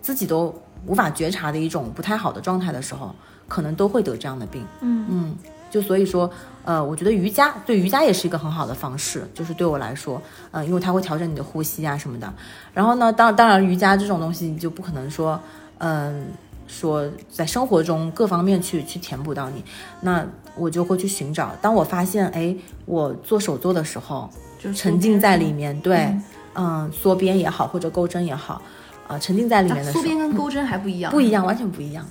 [0.00, 0.52] 自己都
[0.84, 3.14] 无法觉察的一种不太好的状态的时候，
[3.46, 4.66] 可能都会得这样的病。
[4.80, 5.36] 嗯嗯，
[5.70, 6.28] 就所以说，
[6.64, 10.20] 呃，我觉得瑜伽对瑜伽也是一个很好的方式，就是对我来说，
[10.50, 12.34] 呃，因为它会调整你的呼吸啊什么的。
[12.74, 15.38] 然后呢，当当然瑜伽这种东西，你就不可能说，
[15.78, 16.26] 嗯、
[16.72, 19.62] 说在生活中各方面去去填补到你，
[20.00, 21.54] 那我就会去寻找。
[21.60, 22.56] 当我发现，哎，
[22.86, 28.62] 我做手作的时候，就是沉浸在里面，对嗯，嗯，缩边也好，或者钩针也好，
[29.08, 32.04] 呃，沉浸在里面的时候，缩边跟钩针还不一样，不一样，完全不一样。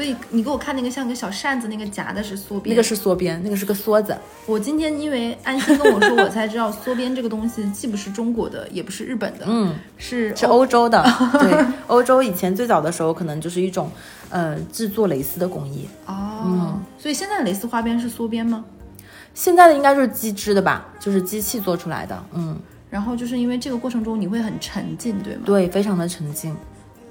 [0.00, 4.16] 所以你给我看那个像个小扇子那个夹的是缩边，那个是缩边，那个是个梭子。
[4.46, 11.04] 我今天因为安心跟我说，我才知道缩边这个东西既不是中国的，也不是日本的，嗯，是是欧洲的，
[11.38, 13.90] 对，欧洲以前最早的时候可能就是一种，
[14.30, 15.86] 呃，制作蕾丝的工艺。
[16.06, 18.64] 哦，嗯所以现在的蕾丝花边是缩边吗？
[19.34, 22.24] 现在的应该就是机织的吧，就是机器做出来的。
[22.32, 25.42] 嗯，然后就是因为这个过程中你会很沉浸，对吗？
[25.44, 26.56] 对，非常的沉静，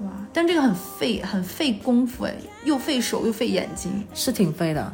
[0.00, 2.34] 哇，但这个很费很费功夫哎，
[2.64, 4.04] 又费手又费眼睛。
[4.14, 4.92] 是挺费的。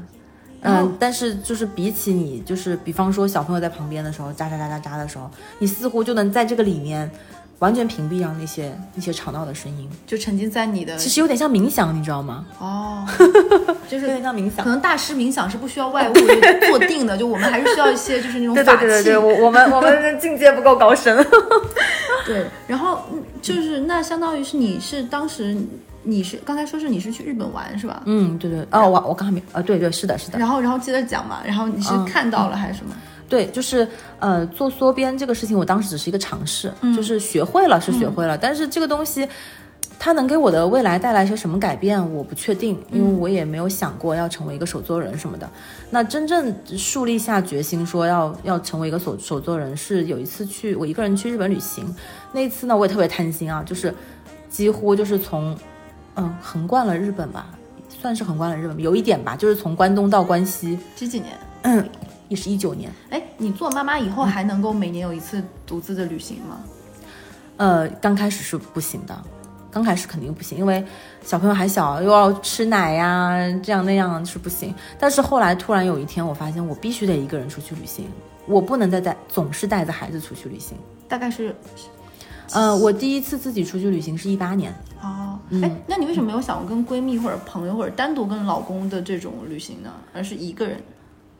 [0.62, 5.30] 嗯，但是就是比起你，就是比方说小朋友在旁边的时候，喳喳喳喳喳的时候，
[5.60, 7.08] 你似乎就能在这个里面
[7.60, 9.88] 完全屏蔽掉那些那些吵闹的声音。
[10.06, 12.44] 就沉浸在你的其实有点像冥想，你知道吗？
[12.58, 13.06] 哦，
[13.88, 14.70] 就是 有点像冥想可。
[14.70, 18.80] 能大师冥想是不需要外物 就坐定的，就我们还是需要一些就是那种对法器。
[18.80, 21.16] 对对对对，我我们我们的境界不够高深。
[22.26, 25.56] 对然后嗯就是那相当于是你是当时
[26.02, 28.02] 你是刚才说是你是去日本玩是吧？
[28.06, 32.92] 嗯，对对，哦，我我刚才没，呃，对对，是的，是的，然后然后接着讲嘛，然后你是嗯看到了还是什么？
[33.28, 33.86] 对，就是
[34.18, 39.28] 呃，做缩编这个事情，我当时只是一个尝试，嗯就是学会了是学会了，但是这个东西。
[39.98, 45.50] 它能给我的未来带来些什么改变，我不确定，因为我也没有想过要成为一个手作人什么的。
[45.88, 51.82] 那真正树立下决心说要要成为一个手手作人，是有一次去我一个人去日本旅行，
[52.32, 53.92] 那一次呢，我也特别贪心啊，就是
[54.50, 55.56] 几乎就是从
[56.16, 57.46] 嗯横贯了日本吧，
[57.88, 61.32] 算是横贯了日本，有一点吧，就是从关东到关西，几几年？
[61.62, 61.88] 嗯，
[62.28, 62.90] 也是一九年。
[63.10, 66.60] 哎，你做妈妈以后还能够每年有一次独自的旅行吗？
[67.56, 69.18] 呃，刚开始是不行的，
[69.70, 70.84] 刚开始肯定不行，因为
[71.22, 74.74] 小朋友还小，又要吃奶呀，这样那样是不行。
[74.98, 78.06] 但是后来突然有一天，我发现我必须得一个人出去旅行，
[78.46, 80.76] 我不能再带总是带着孩子出去旅行。
[81.08, 81.54] 大概是
[82.52, 84.72] 呃，我第一次自己出去旅行是一八年，
[85.02, 89.92] 哦，嗯哎，那你为什么没有想过跟闺蜜或者朋友或者单独跟老公的这种旅行呢？
[90.12, 90.80] 而是一个人？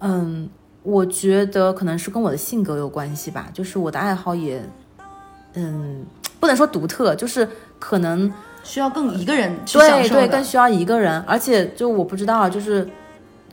[0.01, 0.49] 嗯，
[0.87, 4.63] 我觉得可能是跟我的性格有关系吧，就是我的爱好也，
[5.55, 6.07] 嗯，
[6.39, 7.49] 不能说独特，就是
[7.81, 8.33] 可能
[8.63, 12.89] 需要更一个人去享对对，更需要一个人，而且就我不知道，就是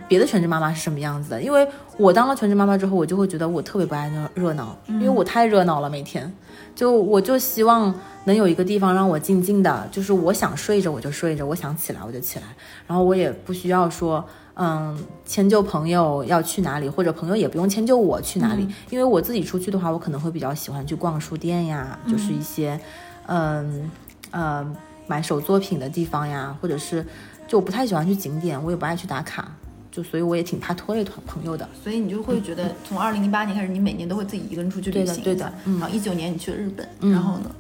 [0.08, 1.68] 别的全职妈妈是什么样子的，因为
[1.98, 6.32] 我当了全职妈妈之后，我就会觉得我特别不爱热热闹，因为我太热闹了，每天。
[6.76, 7.94] 就我就希望
[8.26, 12.46] 能有一个地方让我静静的，就是我想睡着我就睡着，我想起来我就起来，
[12.86, 14.24] 然后我也不需要说。
[14.56, 22.80] 嗯，迁就朋友要去哪里，或者朋友也不用迁就我去哪里，因为我自己出去的话，我可能会比较喜欢去逛书店呀，就是一些，
[23.28, 23.90] 嗯
[24.32, 24.66] 呃
[25.08, 27.06] 买手作品的地方呀，或者是
[27.48, 29.52] 就我不太喜欢去景点，我也不爱去打卡，
[29.92, 31.68] 就所以我也挺怕拖累团朋友的。
[31.84, 35.24] 所以你就会觉得，从二零一八年开始，你每年都会自己一个人出去旅对的行。
[35.24, 37.52] 对的嗯然后一九年你去了日本，然后呢？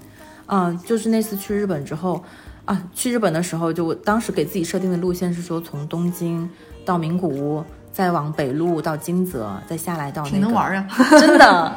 [0.45, 2.23] 嗯，就是那次去日本之后，
[2.65, 6.49] 啊，去日本的时候，就我当时给自己设定的路线是说，从东京
[6.85, 10.31] 到名古屋，再往北路到金泽，再下来到那个。
[10.31, 10.87] 挺能玩啊！
[11.19, 11.75] 真的，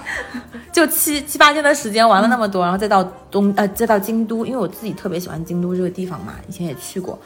[0.73, 7.19] 就七七八天的时间玩了那么多，然后再到东呃再到京都，因为我自己特别喜欢京都这个地方嘛，以前也去过，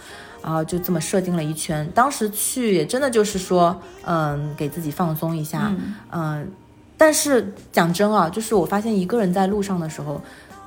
[0.43, 1.89] 然后就这么设定了一圈。
[1.95, 5.73] 当时去也真的就是说，嗯，给自己放松一下，
[6.11, 6.51] 嗯，
[6.97, 10.21] 但是讲真啊，就是我发现一个人在路上的时候，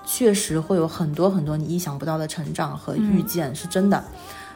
[0.05, 4.03] 确实会有很多很多你意想不到的成长和遇见，是真的，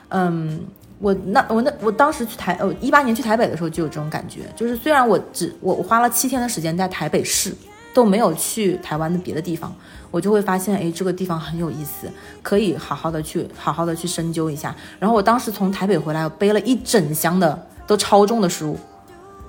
[0.09, 0.61] 嗯。
[0.99, 7.53] 我那我那我当时去台呃一八年去台北的时候就有这种感觉，就是虽然我只我我花了七天的时间在台北市，
[7.93, 9.71] 都没有去台湾的别的地方，
[10.09, 12.09] 我就会发现哎这个地方很有意思，
[12.41, 14.75] 可以好好的去好好的去深究一下。
[14.99, 18.75] 然后我当时从台北回来，我背了一整箱的都超重的书，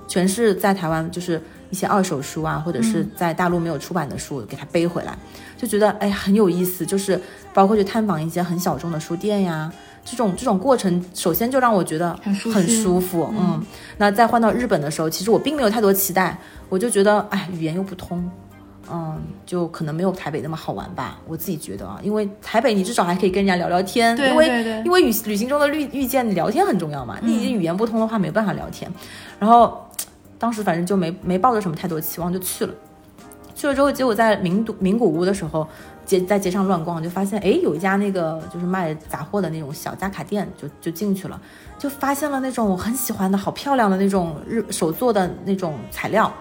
[0.07, 1.41] 全是在台湾就是
[1.71, 5.17] 一些二手书啊，或者是在大陆没有出版的书，给它背回来，
[5.57, 7.19] 就觉得哎很有意思，就是
[7.55, 9.73] 包括去探访一些很小众的书店呀。
[10.09, 13.61] 这种这种过程，首先就让我觉得很舒很舒服，嗯。
[13.97, 16.37] 那再换到日本的时候，其实我并没有太多期待，
[16.69, 18.29] 我就觉得，哎，语言又不通，
[18.91, 28.91] 嗯，就可能没有台北那么好玩吧，我自己觉得啊，因为台北你至少还可以跟人家聊聊天，对因为对对因为旅旅行中的遇遇见，你聊天很重要嘛，你已经语言不通的话没办法聊天。
[29.37, 29.85] 然后
[30.37, 32.73] 当时反正就没没抱着什么太多期望就去了，
[33.53, 35.67] 去了之后，结果在名古名古屋的时候，
[36.09, 41.39] 街在街上乱逛，就发现哎有一家那个就是卖杂货的那种小家卡店，就就进去了，
[41.77, 46.33] 就发现了那种我很喜欢的好漂亮的那种日手做的那种材料。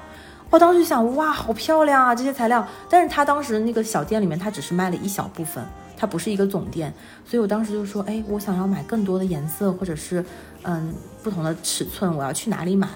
[0.49, 2.67] 我当时想，哇，好漂亮啊，这些材料。
[2.89, 5.63] 但是他当时那个小店里面，他只是卖了一小部分，
[5.95, 6.91] 它不是一个总店，
[7.27, 10.25] 所以我当时就说，哎，我想要买更多的颜色，或者是
[10.63, 12.89] 嗯不同的尺寸，我要去哪里买？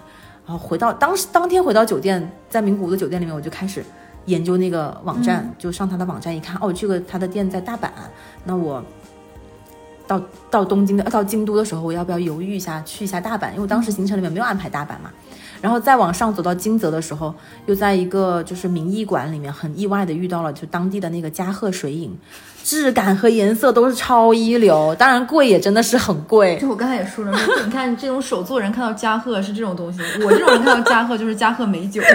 [0.46, 3.84] 然后回到当时当天回到酒店，在名古屋的酒店里面，我就开始
[4.26, 7.88] 研究那个网站，就上他的网站一看，哦，这个他的店在大阪，
[8.44, 8.82] 那我
[10.06, 10.20] 到
[10.50, 13.50] 到东京的到京都的时候，我要不要犹豫一下去一下大阪？
[13.50, 15.10] 因为我当时行程里面没有安排大阪嘛。
[15.60, 17.32] 然后再往上走到金泽的时候，
[17.66, 22.18] 又在一个就是名艺馆里面，很意外的遇到了就当地的那个加贺水影，
[22.64, 26.58] 质感和颜色都是超一流，当然贵也真的是很贵。
[26.60, 32.02] 就我刚才也说了，你看这种手作人看到加贺是这种东西，我这种人看到加贺就是加贺美酒。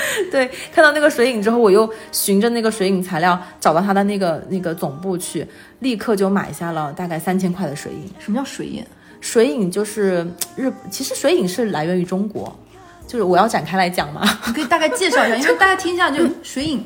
[0.30, 5.46] 对，看到那个水影之后，我又循着那个水影材料找到他的那个那个总部去，
[5.80, 8.10] 立刻就买下了大概三千块的水影。
[8.18, 8.84] 什么叫水影？
[9.20, 10.26] 水影就是
[10.56, 12.58] 日，其实水影是来源于中国，
[13.06, 14.22] 就是我要展开来讲嘛。
[14.46, 16.84] 你可以大概介绍一下，因为大家听一下就 水影。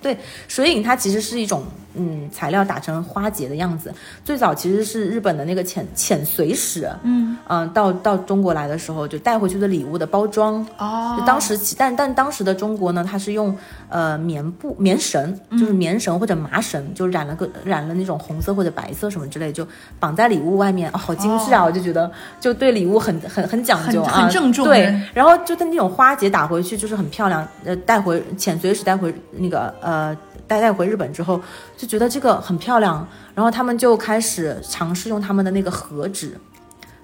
[0.00, 0.16] 对，
[0.46, 1.64] 水影它其实是一种
[1.96, 3.92] 嗯材料打成花结的样子，
[4.24, 7.36] 最早其实是日本的那个浅浅随使，嗯。
[7.72, 10.66] 到到中国来的时候就带回去的礼物的包装。
[10.78, 11.16] 哦。
[11.18, 13.56] 就当时其但但当时的中国呢，它是用
[13.88, 19.66] 呃棉布棉绳，就是棉绳或者麻绳，就染了个染了那种红色或者白色什么之类，就
[19.98, 21.64] 绑在礼物外面，哦，好精致啊！
[21.64, 30.16] 我就觉得就对礼物很很很讲究很啊，很郑重对嗯，然后就它那种花结打回去就是很漂亮，呃，带回浅随使带回那个呃
[30.46, 31.40] 带带回日本之后，
[31.76, 36.38] 就觉得这个很漂亮，然后他们就开始尝试用他们的那个和纸。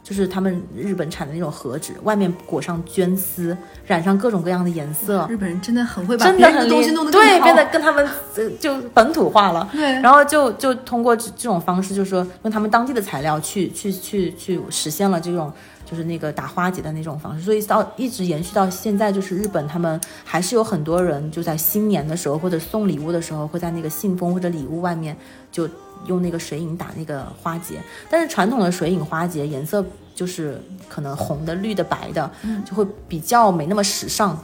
[0.04, 9.66] 就是他们日本产的那种和纸，外面裹上绢丝，染上各种各样的颜色，日本人真的很会把真别的东西弄得更对，变得跟他们呃就本土化了。
[9.70, 15.50] 对然后就就通过这这种方式，就是说用他们当地的材料去去去去实现了这种
[15.92, 25.14] 就就是那个打花结的那种方式，所以到一直延续到现在，就是日本他们还是有很多人就在新年的时候或者送礼物的时候，会在那个信封或者礼物外面
[25.50, 25.68] 就
[26.06, 27.78] 用那个水影打那个花结。
[28.08, 29.84] 但是传统的水影花结颜色
[30.14, 32.30] 就是可能红的、绿的、白的，
[32.64, 34.42] 就会比较没那么时尚。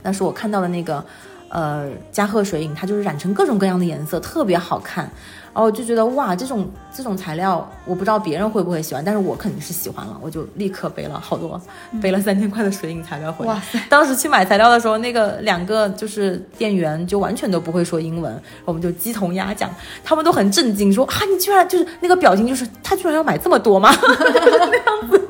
[0.00, 1.04] 但是我看到的那个，
[1.48, 5.10] 呃，加贺水影，它就是染成各种各样的颜色，特别好看。
[5.54, 10.16] 然后我就觉得哇，这种这种材料，我不知道别人会不会喜欢，但是我肯定是喜欢了。
[10.22, 11.60] 我就立刻背了好多，
[12.00, 13.52] 背了三千块的水影材料回来。
[13.52, 13.80] 哇塞！
[13.88, 19.68] 当时去买材料的时候，那个两个就是店员就完全都不会说英文，我们就鸡同鸭讲，
[20.04, 23.90] 他们都很震惊，说啊，你居然就是那个表情，就是他居然要买这么多吗？
[23.98, 25.27] 那样子。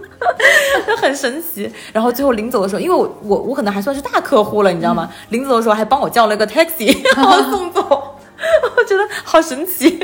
[0.87, 5.09] 就 很神奇，然后最后临走的时候，因为我我我可能还算是大客户了，你知道吗？
[5.31, 6.93] 临走的时候还帮我叫了个 taxi，
[7.51, 7.81] 送走，
[8.77, 9.99] 我觉得好神奇。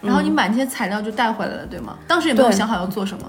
[0.00, 1.96] 然后你买那些材料就带回来了，对吗？
[2.06, 3.24] 当时也没有想好要做什么。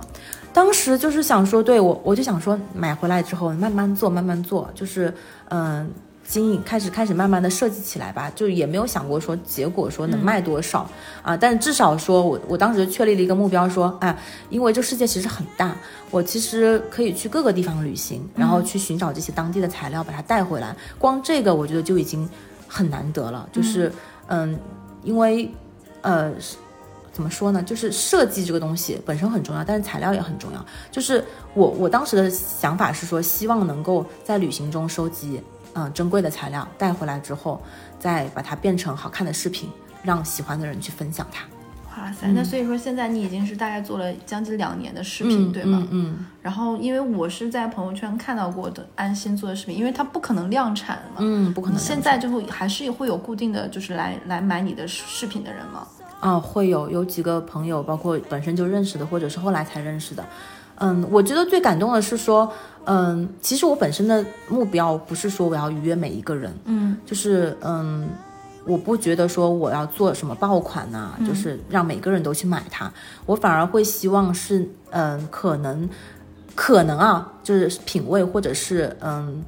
[0.54, 5.14] 当时就是想说，对我我就想说，买回来之后慢慢做，慢慢做，就是
[5.50, 5.92] 嗯。
[6.30, 10.88] 经营开始开始慢慢的设计起来吧，就也没有想过说结果说能卖多少、
[11.24, 14.16] 啊，但是至少说我我当时确立了一个目标说，啊，
[14.52, 15.76] 因为这世界其实很大，
[16.12, 22.30] 我其实可以去各个地方旅行，然后去寻找这些当地的材料把它带回来，光这个我觉得就已经
[22.68, 23.92] 很难得了，就是
[24.28, 24.56] 嗯
[25.04, 25.52] 因为
[26.02, 26.32] 呃
[27.12, 27.64] 怎么说呢？
[27.64, 30.64] 就是设计这个东西本身很重要，但是材料也很重要。
[30.92, 31.26] 就是
[31.56, 35.42] 我我当时的想法是说，希望能够在旅行中收集
[35.74, 37.62] 嗯珍贵的材料带回来之后，
[38.00, 39.70] 再把它变成好看的视频，
[40.04, 41.46] 让喜欢的人去分享它。
[41.98, 42.28] 哇塞！
[42.28, 45.80] 那所以说现在你已经是大概做了将近两年的视频，对吗？
[45.92, 51.18] 嗯嗯然后因为我是在朋友圈看到过的安心做的视频，因为它不可能量产嘛。
[51.20, 55.86] 嗯，不可能现在就会还是会有固定的就是来来买你的视频的人吗？
[56.22, 60.24] 啊，会有有几个朋友，包括本身就认识的，或者是后来才认识的。
[60.80, 62.52] 嗯，我觉得最感动的是说，
[62.86, 68.10] 嗯，其实我本身的目标不是说我要愉悦每一个人，嗯，就是嗯，
[68.66, 72.92] 我不觉得说我要做什么爆款呐、就是让每个人都去买它，
[73.26, 75.88] 我反而会希望是，嗯，可能
[76.56, 79.44] 可能啊，就是品味或者是嗯。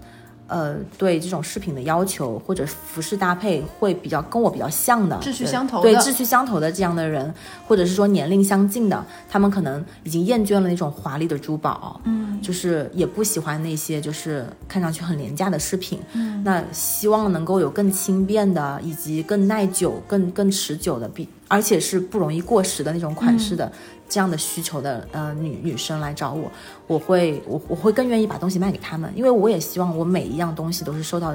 [0.52, 7.34] 呃，对这种饰品的要求或者服饰搭配会比较跟我比较像的，志趣相投的对志趣相投的这样的人，
[7.66, 23.72] 或者是说年龄相近的，他们可能已经厌倦了那种华丽的珠宝，嗯，就是也不喜欢那些就是看上去很廉价的饰品，嗯，那希望能够有更轻便的，以及更耐久、更更持久的，比而且是不容易过时的那种款式的、
[24.12, 26.51] 这样的需求的呃女女生来找我，
[26.86, 31.34] 我会我我会更愿意把东西卖给他们，因为我也希望我每一样东西都是受到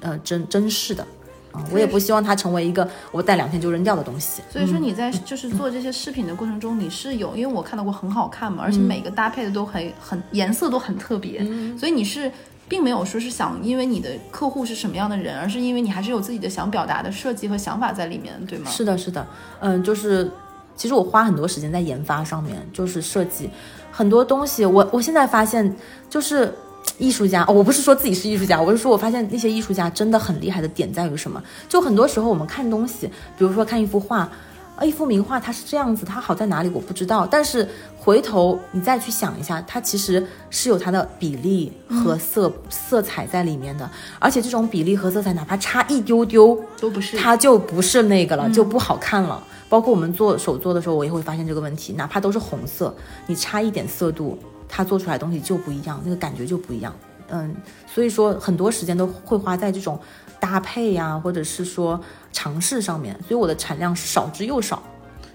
[0.00, 1.06] 呃珍珍视的。
[1.52, 4.42] 啊、我也不希望它成为一个我戴两天就扔掉的东西。
[4.50, 11.42] 所以说你在 就是做这些饰品的过程中，你是有，因为我看到过很好看嘛，而且每个搭配的都很很颜色都很特别，
[11.78, 12.30] 所以你是
[12.68, 18.70] 并没有说是想因为你的客户是什么样的人，而是因为你还是有自己的想表达的设计和想法在里面，对吗？
[18.70, 19.26] 是的，是的，
[19.60, 20.30] 嗯，就是
[20.76, 23.50] 其实我花很多时间在研发上面，就是设计
[23.90, 24.64] 很多东西。
[24.64, 25.74] 我我现在发现，
[26.08, 26.54] 就是
[26.98, 31.42] 艺术家、哦，我不是说自己是艺术家，我是说我发现那些艺术家真的很厉害的点在于什么？
[31.68, 33.06] 就很多时候我们看东西，
[33.38, 34.30] 比如说看一幅画。
[34.76, 37.66] 啊，一幅名画它是这样子，它好在哪里我不知道，但是
[37.96, 47.16] 回头你再去想一下，它其实是有它的比例和色、色彩在里面的，而且这种比例和色彩哪怕差一丢丢，都不是。
[47.16, 49.42] 它就不是那个了，就不好看了。
[49.68, 52.94] 包括我们做手做的时候，我也会发现这个问题，哪怕都是红色，
[53.26, 54.38] 你差一点色度，
[54.68, 56.94] 它做出来的东西就不一样，那个感觉就不一样。
[57.28, 57.54] 嗯，
[57.86, 59.98] 所以说很多时间都会花在这种
[60.38, 62.00] 搭配呀、或者是说
[62.32, 64.82] 尝试上面，所以我的产量少之又少。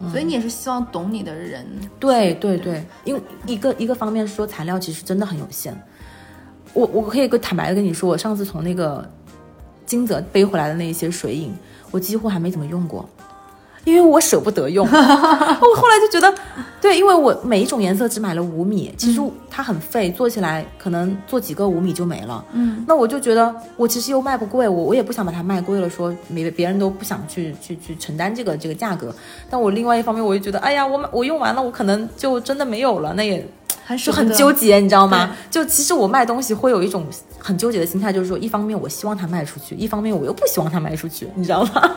[0.10, 1.64] 所以你也是希望懂你的人，
[2.00, 5.80] 对对对，因为一个一个方面是说材料其实真的很有限。
[6.74, 9.08] 我我可以跟坦白的跟你说，我上次从那个
[9.86, 11.54] 金泽背回来的那一些水影，
[11.92, 13.08] 我几乎还没怎么用过，
[13.84, 14.86] 因为我舍不得用。
[14.92, 16.34] 我后来就觉得，
[16.80, 22.44] 对，因为我每一种颜色只买了五米，其实它很费，做起来可能做几个五米就没了。
[22.54, 29.14] 嗯，那我就觉得我其实又卖不贵，我我也不想把它卖贵了，说没别人都不想去去去承担这个这个价格。
[29.50, 33.46] 但我另外一方面，我就觉得，哎呀，我买我用完了，我可能就真的没有了，那也
[34.04, 35.36] 就很纠结，你知道吗？
[35.50, 37.06] 就其实我卖东西会有一种
[37.40, 41.92] 很纠结的心态，就是说，一方面我希望它卖出去，一方面我又不希望它卖出去，你知道吗？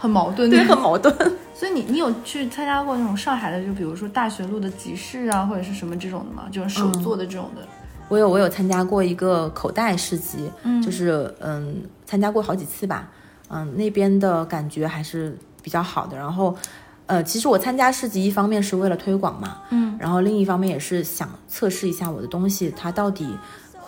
[0.00, 1.14] 很矛盾，对，很矛盾。
[1.54, 6.44] 所以你你有去参加过那种上海的，就比如说大学路的集市啊，或者是什么这种的吗？
[6.50, 7.60] 就是手做的这种的。
[8.08, 13.10] 我有我有参加过一个口袋市集，嗯，就是嗯参加过好几次吧，
[13.50, 16.16] 嗯那边的感觉还是比较好的。
[16.16, 16.56] 然后，
[17.04, 23.28] 呃，其实我参加市集一方面是为了推广嘛，嗯，然后另一方面也是想测试一下我的东西，它到底。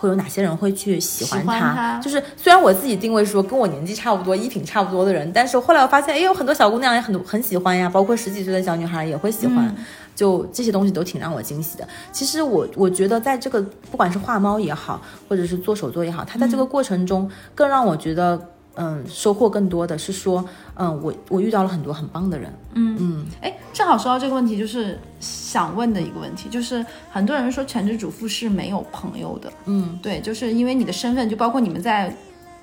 [0.03, 9.85] 会有哪些人会去喜欢它就是虽然我自己定位说跟我年纪差不多、衣品差不多的人，但是后来我发现，哎，有很多小姑娘也很很喜欢呀，包括十几岁的小女孩也会喜欢，嗯。
[10.15, 11.87] 就这些东西都挺让我惊喜的。
[12.11, 18.39] 其实我我觉得在这个不管是画猫也好，或者是做手作也好，它在这个过程中更让我觉得，
[18.75, 20.43] 嗯，收获更多的是说，
[20.75, 32.11] 嗯，我我遇到了很多很棒的人，嗯嗯，哎，正好说到这个问题，就是想问的一个问题，就是很多人说全职主妇是没有朋友的，嗯，对，就是因为你的身份，就包括你们在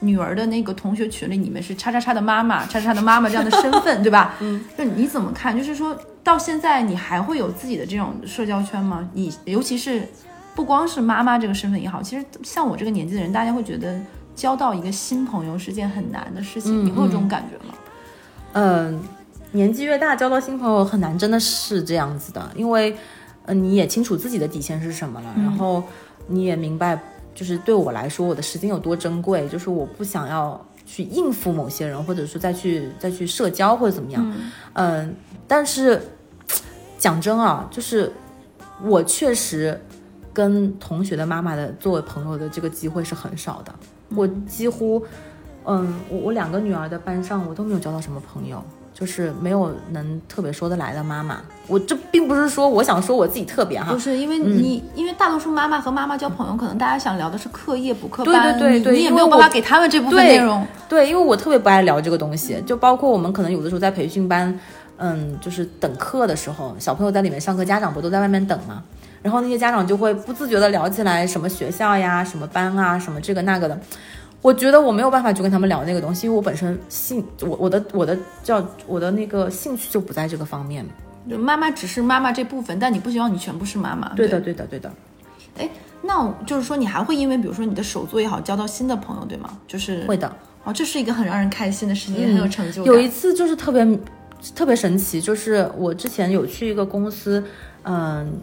[0.00, 4.34] 女儿的那个同学群里，你们是叉叉叉的妈妈、 叉叉叉的妈妈这样的身份，对吧？
[4.40, 5.56] 嗯，就你怎么看？
[5.56, 9.08] 就是说到现在，你还会有自己的这种社交圈吗？
[9.12, 10.08] 你尤其是
[10.56, 14.00] 不光是妈妈这个身份也好，其实像我这个年纪的人，大家会觉得
[14.40, 17.74] 交到一个新朋友是件很难的事情，嗯你会有这种感觉吗？
[18.54, 18.98] 嗯，
[19.52, 22.96] 年纪越大，交到新朋友很难，真的是这样子的，因为，
[23.44, 25.84] 呃，你也清楚自己的底线是什么了，然后
[26.26, 26.98] 你也明白，
[27.34, 34.34] 就是对我来说，我的时间有多珍贵，就是我不想要去应付某些人，或者说再去再去社交或者怎么样，
[34.72, 35.14] 嗯、
[35.46, 36.00] 但是
[36.96, 38.10] 讲真啊，就是
[38.82, 39.78] 我确实
[40.32, 43.74] 跟同学的妈妈的作为朋友的这个机会是很少的，
[44.14, 45.04] 我几乎。
[45.66, 51.42] 嗯，我我两个女儿的班上，我都没有交到什么朋友，就是没有能特别说得来的妈妈。
[51.66, 60.66] 我这并不是说我想说我自己特别哈不，是因为你，因为大多数妈妈和妈妈交朋友，可能大家想聊的是课业补课对班，对对对你你也没有办法给他们这部分内容。
[60.88, 64.58] 对，因为我特别不爱聊这个东西，就包括我们可能有的时候在培训班，
[64.96, 68.82] 嗯，就是等课的时候，小朋友在里面上课，家长不都在外面等吗？
[69.22, 73.78] 然后那些家长就会不自觉的聊起来什么学校呀、什么班啊、什么这个那个的。
[74.42, 80.86] 我觉得我没有办法去跟他们聊那个东西，因为我本身兴我我的我的叫我的那个兴趣就不在这个方面。
[81.28, 84.08] 就妈妈只是妈妈这部分，但你不希望你全部是妈妈。
[84.14, 84.90] 对的，对的，对的。
[85.58, 85.68] 哎，
[86.00, 89.50] 那就是说，你还会因为比如说你的手作也好，交到新的朋友，对吗？
[89.68, 90.34] 就是会的。
[90.64, 92.94] 哦，这是一个很让人开心的事情，也很有成就感。
[92.94, 93.86] 有一次就是特别
[94.54, 97.44] 特别神奇，就是我之前有去一个公司，
[97.82, 98.40] 嗯、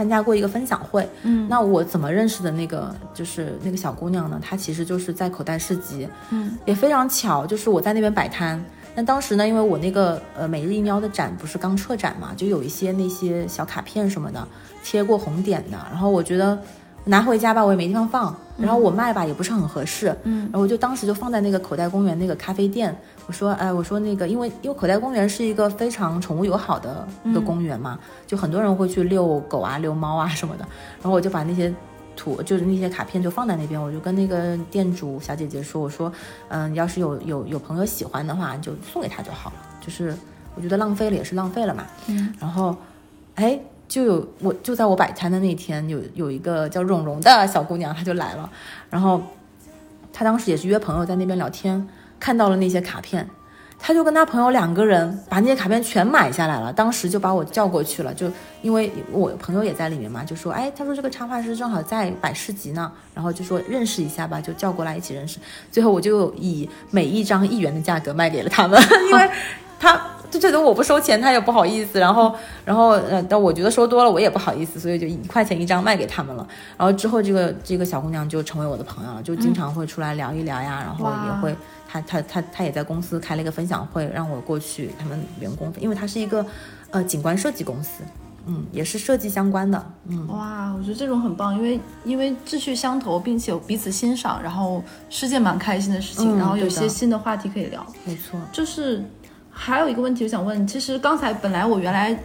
[0.00, 1.06] 参加过一个分享会。
[1.24, 4.40] 嗯，那我怎么认识的那个就是那个小姑娘呢？
[4.42, 6.08] 她其实就是在口袋市集。
[6.30, 8.58] 嗯，也非常巧，就是我在那边摆摊。
[8.94, 14.48] 那当时呢，因为我那个呃每日一喵的展不是刚撤展嘛，就有一些那些小卡片什么的
[14.82, 16.58] 贴过红点的，然后我觉得
[17.04, 22.94] 拿回家吧，我也没地方放，然后我卖吧也不是很合适，嗯，然后我就当时就放在那个口袋公园那个咖啡店，
[23.26, 30.64] 我说，哎，我说那个，因为因为口袋公园是一个非常宠物友好的一个公园嘛，就很多人会去遛狗啊、遛猫啊什么的，
[31.00, 31.72] 然后我就把那些。
[32.16, 36.12] 图就是那些卡片就放在那边，我就跟那个店主小姐姐说，我说，
[36.48, 39.56] 嗯，要是有有有朋友喜欢的话，就送给他就好了。
[39.80, 40.14] 就是
[40.54, 41.86] 我觉得浪费了也是浪费了嘛。
[42.08, 42.34] 嗯。
[42.38, 42.76] 然后，
[43.36, 43.58] 哎，
[43.90, 48.48] 就有我就在我摆摊的那天，有有一个叫蓉蓉的小姑娘，她就来了。
[48.88, 49.20] 然后，
[50.12, 51.88] 她当时也是约朋友在那边聊天，
[52.20, 53.28] 看到了那些卡片，
[53.80, 56.72] 她就跟她朋友两个人把那些卡片全买下来了。
[56.72, 58.30] 当时就把我叫过去了，就
[58.62, 65.40] 因为我朋友也在里面嘛，就说，哎，他说这个插画师正好在摆市集呢，然后就说认识一下吧，就叫过来一起认识。
[65.72, 68.80] 最后我就以每一张一元的价格卖给了他们，
[69.10, 69.28] 因为
[69.80, 70.00] 他。
[70.30, 76.46] 就觉得我不收钱，他也不好意思，然后，然后，呃，但我觉得收多了我也不好意思，所以就一块钱一张卖给他们了。
[76.76, 81.54] 然后之后，这个这个小姑娘就成为我的朋友了，就经常会出来聊一聊呀，然后也会，
[81.88, 86.44] 她她她她也在公司开了一个分享会，让我过去他们员工，因为她是一个
[86.90, 88.02] 呃景观设计公司，
[88.46, 97.84] 嗯，也是设计相关的，嗯，哇，我觉得这种很棒，因为因为志趣相投，并且有彼此欣赏，然后是件蛮开心的事情，嗯然后有些新的话题可以聊。
[98.04, 99.04] 没错，就是
[99.62, 102.18] 还有一个问题，我想问，其实刚才本来我原来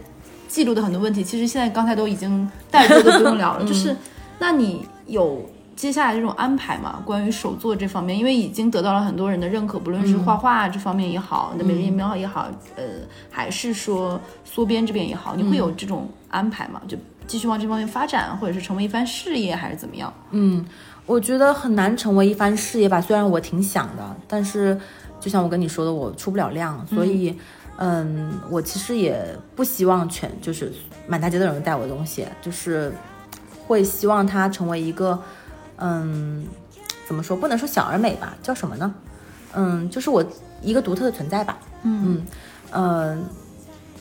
[0.48, 3.64] 记录的很多问题，其实现在刚才都已经带过，都不用聊了。
[3.66, 3.94] 就是，
[4.38, 5.44] 那你有
[5.76, 7.02] 接下来这种安排吗？
[7.04, 12.84] 关于手作这方面，因为已经得到了很多人的认可，不论是画画这方面也好，你的美日音标也好，呃，
[13.30, 16.80] 还是说缩编这边也好，你会有这种安排吗？
[16.88, 20.10] 就继续往这方面发展，或者是成为一番事业，还是怎么样？
[20.30, 20.64] 嗯
[21.04, 24.76] 我觉得很难成为一番事业吧，虽然我挺想的，但是
[25.26, 27.36] 就像我跟你说的，我出不了量，所以，
[27.78, 30.72] 嗯，我其实也不希望全就是
[31.08, 32.92] 满大街的人带我的东西，就是
[33.66, 35.20] 会希望它成为一个，
[35.78, 36.46] 嗯，
[37.08, 38.94] 怎么说，不能说小而美吧，叫什么呢？
[39.54, 40.24] 嗯，就是我
[40.62, 41.58] 一个独特的存在吧。
[41.82, 42.22] 嗯
[42.70, 43.24] 嗯，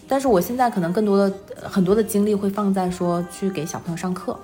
[0.08, 1.36] 但是我现在可能更多的
[1.68, 4.38] 很多的精力会放在说去给小朋友上课。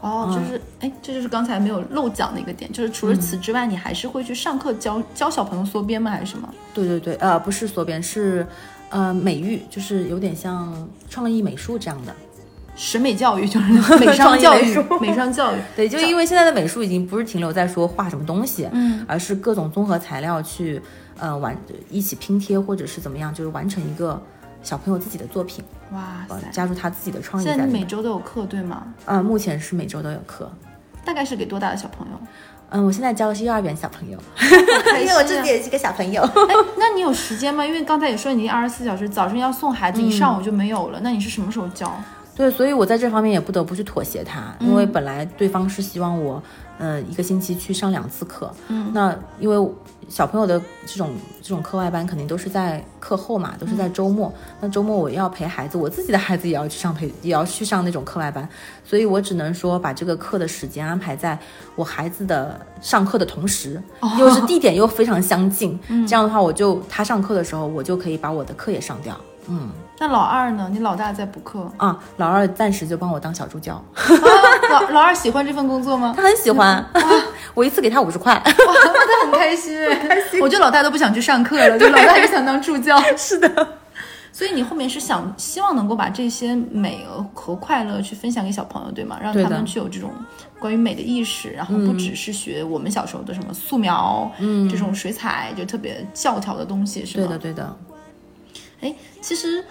[0.00, 6.10] 哦，就是，哎，这就是刚才没有漏讲的一个点，就是除了此之外，你还是会去上课教教小朋友缩编吗？
[6.10, 6.48] 还是什么？
[6.72, 8.46] 对对对，呃，不是缩编，是
[8.90, 12.14] 呃美育，就是有点像创意美术这样的。
[12.76, 15.58] 审美教育，就是美 商教育、美商教育。
[15.74, 20.80] 对，就因为现在的美术已经不是停留在说画什么东西，嗯，而是各种综合材料去
[21.18, 21.56] 呃完
[21.90, 24.22] 一起拼贴或者是怎么样，就是完成一个
[24.62, 26.36] 小朋友自己的作品，哇塞！
[26.50, 27.72] 加入他自己的创意现在你。
[27.72, 28.86] 每周都有课对吗？
[29.06, 30.50] 啊、目前是每周都有课。
[31.04, 32.18] 大概是给多大的小朋友？
[32.70, 34.18] 嗯，我现在教的是幼儿园小朋友，
[34.96, 36.20] 因 因为我自己也是个小朋友。
[36.50, 37.64] 哎，那你有时间吗？
[37.64, 41.00] 因为刚才也说你二十四小时，早上要送孩子，一上午就没有了。
[41.02, 41.90] 那你是什么时候教？
[42.38, 46.40] 对，所以我在这方面也不得不去妥协他，因为本来对方是希望我，
[46.78, 49.70] 呃，一个星期去上两次课，嗯，那因为
[50.08, 51.10] 小朋友的这种
[51.42, 58.48] 这种课外班肯定都是在课后嘛，都是在周末，那周末我要陪孩子，我自己的孩子也要去上陪，也要去上那种课外班，
[58.84, 61.36] 所以我只能说把这个课的时间安排在
[61.74, 63.82] 我孩子的上课的同时，
[64.16, 65.76] 又是地点又非常相近，
[66.06, 69.68] 这样的话我就他上课的时候，我就可以把我的课也上掉，嗯。
[70.00, 70.68] 那老二呢？
[70.70, 74.06] 你老大在补课，啊，老二暂时就帮我当小助教，啊、
[74.70, 76.14] 老 老二喜欢这份工作吗？
[76.16, 76.84] 他很喜欢，
[77.52, 78.34] 我一次给他五十块。
[78.34, 80.40] 哇，那他很开心 哎，开心。
[80.40, 82.96] 我觉得老大都不想去上课了，就老大就想当助教。
[83.16, 83.68] 是的，
[84.32, 89.18] 所以你后面是想希望能够把这些美和快乐去分享给小朋友，对吗？
[89.20, 90.12] 让他们去有这种
[90.60, 97.26] 关于美的意识，然后不只是学我们小时候的什么素描，嗯，这种水彩就特别教条的东西，是吗？
[97.26, 97.76] 对的，对的。
[98.80, 99.64] 哎，其实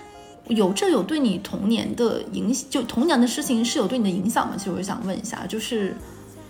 [0.50, 4.56] 有这有对你童年的影响，就童年的事情是有对你的影响吗？
[4.58, 5.96] 其实我想问一下，就是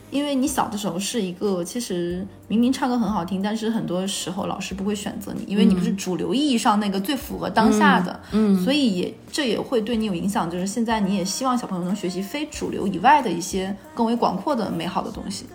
[0.10, 10.50] 因为你小的时候是一个，其实明明唱歌很好听，但是很多时候老师不会选择你，因为你不是主流意义上那个最符合当下的，嗯，所以也这也会对你有影响。
[10.50, 15.45] 就是现在你也希望小朋友能学习非主流以外的一些更为广阔的美好的东西。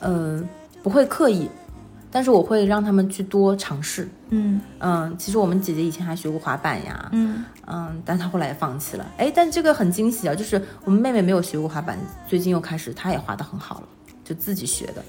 [0.00, 0.48] 嗯，
[0.82, 1.46] 不会刻意，
[2.10, 4.08] 但是我会让他们去多尝试。
[4.30, 9.06] 嗯嗯，其实我们姐姐以前还学过滑板呀，嗯嗯，但她后来也放弃了。
[9.16, 13.82] 哎，但这个很惊喜啊，就是我们妹妹没有学过滑板，最近又开始，她也滑得很好了，
[14.24, 15.02] 就自己学的。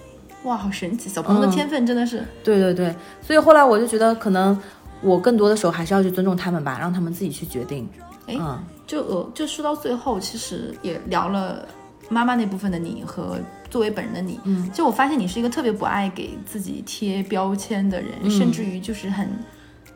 [0.44, 1.08] 哇，好神奇！
[1.08, 4.60] 小朋友的天分真的是，对对对，所以后来我就觉得，可能
[5.02, 7.88] 我更多的时候还是要去尊重他们吧，让他们自己去决定。
[8.26, 11.64] 哎嗯，就呃，就说到最后，其实也聊了
[12.12, 13.40] 妈妈那部分的你和
[13.70, 14.40] 作为本人的你。
[14.44, 19.28] 嗯，就我发现你是一个特别不爱给自己贴标签的人，甚至于就是很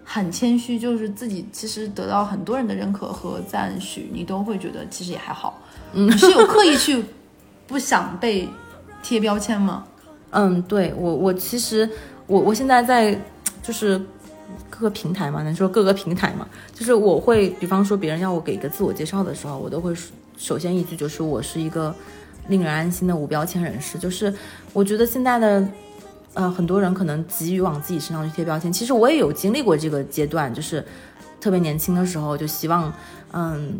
[0.03, 5.61] 很谦虚，就是自己其实得到很多人的认可和赞许，你都会觉得其实也还好。
[5.93, 7.03] 嗯，你是有刻意去
[7.68, 8.47] 不想被
[9.03, 9.84] 贴标签吗？
[10.32, 11.89] 嗯，对我我其实
[12.28, 13.18] 我我现在在
[13.63, 13.99] 就是
[14.70, 19.93] 各个平台嘛，能说各个平台嘛，就是我会比方说别人要我给一个自我介绍的时候，我都会
[20.38, 21.94] 首先一句就是我是一个
[22.48, 24.34] 令人安心的无标签人士，就是
[24.74, 25.68] 我觉得现在的。
[26.38, 30.86] 呃，很多人可能急于往自己身上去贴标签，其实我也有经历过这个阶段，就是
[31.40, 32.92] 特别年轻的时候就希望，
[33.32, 33.80] 嗯，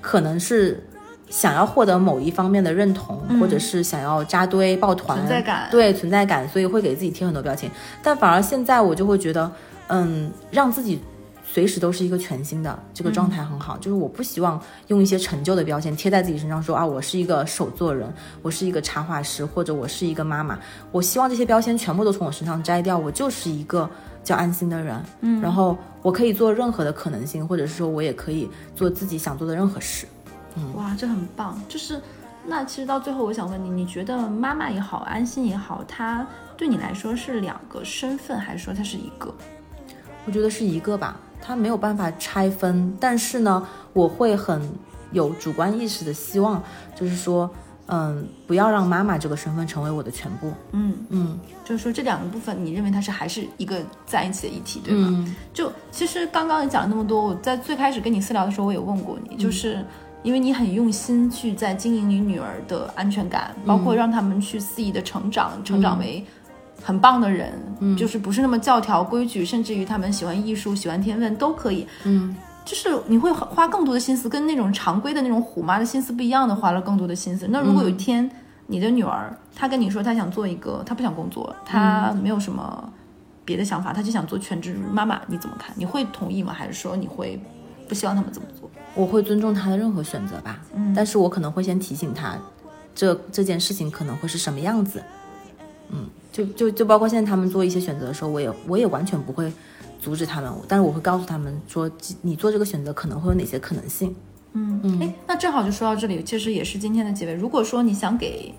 [0.00, 0.80] 可能是
[1.28, 7.68] 想要获得某一方面的认同，或者是想要扎堆抱团，存在感对存在感，所以会给自己贴很多标签。
[8.00, 9.50] 但反而现在我就会觉得，
[9.88, 11.00] 嗯，让自己
[11.52, 13.76] 随时都是一个全新的这个状态很好。
[13.78, 20.58] 就是我不希望用一些陈旧的标签贴在自己身上说，啊，我是一个手作人，我是一个插画师，或者我是一个妈妈。
[20.92, 23.90] 我希望这些标签全部都从我身上摘掉，我就是一个
[24.22, 25.02] 叫安心的人。
[25.22, 30.06] 嗯，然后我可以做任何的可能性，或者是说我也可以做自己想做的任何事。
[30.74, 31.60] 哇，这很棒！
[31.68, 32.00] 就是，
[32.46, 36.26] 那其实到最后，我想问你，你觉得妈妈也好，安心也好，她
[36.56, 39.32] 对你来说是两个身份，还是说它是一个？
[40.26, 42.96] 我觉得是一个吧，它没有办法拆分。
[43.00, 44.60] 但是呢，我会很
[45.12, 46.62] 有主观意识的希望，
[46.94, 47.50] 就是说，
[47.86, 50.52] 嗯，不要让妈妈这个身份成为我的全部。
[50.72, 55.08] 嗯，嗯就是说这两个部分，你认为它是还是一个在一起的议题，对吗？
[55.10, 59.84] 嗯就其实刚刚你讲了那么多，我在最开始跟你私聊的时候，我也问过你，就是
[60.22, 66.24] 因为你很用心去在经营你女儿的安全感，包括让他们去肆意的成长，成长为
[66.82, 67.52] 很棒的人，
[67.96, 71.86] 就是不是那么教条规矩，甚至于他们喜欢艺术、喜欢天分都可以。
[72.04, 77.48] 嗯就是你会花更多的心思，跟那种常规的那种虎妈的心思不一样的，花了更多的心思。
[77.48, 78.30] 那如果有一天
[78.66, 82.92] 你的女儿她跟你说她想做一个，她不想工作，她没有什么
[83.44, 85.74] 别的想法，她就想做全职妈妈，你怎么看？
[85.74, 86.52] 你会同意吗？
[86.52, 87.40] 还是说你会
[87.88, 88.70] 不希望他们这么做？
[88.94, 90.60] 我会尊重她的任何选择吧。
[90.74, 92.36] 嗯，但是我可能会先提醒她，
[92.94, 95.02] 这这件事情可能会是什么样子。
[95.88, 99.52] 嗯，就就就包括现在他们做一些选择的时候，我也我也完全不会
[100.00, 101.90] 阻止他们，但是我会告诉他们说，
[102.22, 104.14] 你做这个选择可能会有哪些可能性。
[104.52, 107.34] 嗯嗯，哎，那正好就说到这里，其实也是今天的结尾。
[107.34, 108.54] 如果说你想给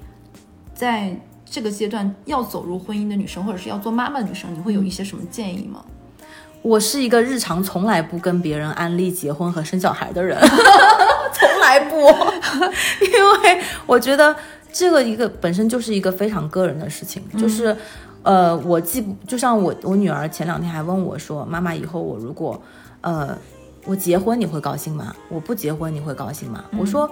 [0.73, 1.15] 在
[1.45, 5.83] 这个阶段要走入婚姻的女生，或者是要做妈妈的女生，你会有一些什么建议吗？
[6.61, 10.37] 我是一个日常从来不跟别人安利结婚和生小孩的人，
[11.33, 11.97] 从来不，
[13.03, 13.11] 因
[13.41, 14.35] 为我觉得
[14.71, 17.75] 这个一个本身就是一个非常个人的事情，就是，
[18.23, 22.61] 呃，我既不就像我我女儿前两天还问我说，妈妈以后我如果，
[23.01, 23.37] 呃，
[23.85, 25.15] 我结婚你会高兴吗？
[25.29, 26.63] 我不结婚你会高兴吗？
[26.77, 27.09] 我说。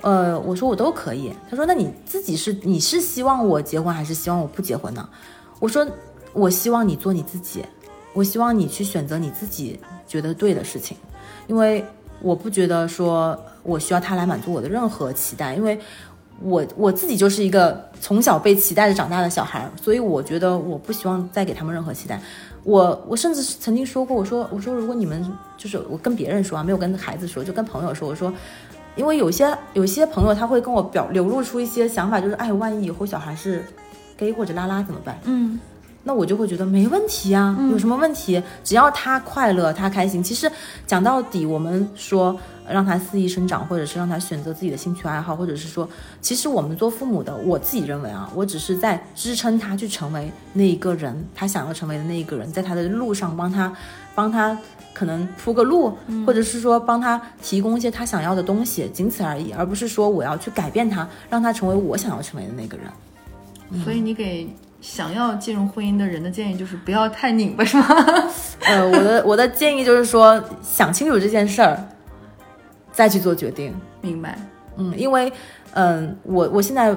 [0.00, 1.32] 呃，我说我都可以。
[1.50, 5.08] 她说：“那你自己是你是希望我结婚还是希望我不结婚呢？”
[5.58, 5.84] 我说
[6.32, 7.64] ：“我希望你做你自己，
[8.12, 10.96] 我希望你去选择你自己觉得对的事情，
[11.48, 11.84] 因为
[12.22, 15.76] 我不觉得说我需要他来满足我的任何期待，因为
[16.42, 22.20] 我我自己就是一个从小被期待着长大的小孩，所以我觉得我不希望再给他们任何期待。
[22.64, 25.24] 我我甚至曾经说过，我说我说如果你们
[25.56, 28.32] 就是我跟别人说啊，没有跟孩子说，就跟朋友说，我说。
[28.96, 33.64] 因为有些有些朋友他会跟我表流露出一些想法，就是哎，万一以后小孩是
[34.16, 35.16] gay 或者拉拉怎么办？
[35.22, 35.60] 嗯，
[36.02, 38.42] 那我就会觉得没问题啊，有什么问题？
[38.64, 40.20] 只要他快乐，他开心。
[40.20, 40.50] 其实
[40.84, 42.36] 讲到底，我们说
[42.70, 45.88] 让他肆意生长，或者是让他选择自己的兴趣爱好，或者是说，
[46.20, 53.72] 其实我们做父母的，我自己认为啊，我只是在支撑他去成为那一个人，他想要成为的那一个人，在他的路上帮他，
[54.14, 54.56] 帮他。
[54.94, 55.96] 可能铺个路，
[56.26, 63.84] 或者是说帮他提供一些他想要的东西，仅此而已，而不是说我要去改变他，让他成为我想要成为的那个人。
[63.84, 67.86] 所以你给想要进入婚姻的人的建议就是不要太拧巴，是吗？
[68.64, 71.80] 呃，我的我的建议就是说，想清楚这件事儿，
[72.98, 73.72] 再去做决定。
[74.00, 74.36] 明白。
[74.76, 75.32] 嗯，因为，
[75.74, 76.92] 嗯、我我现在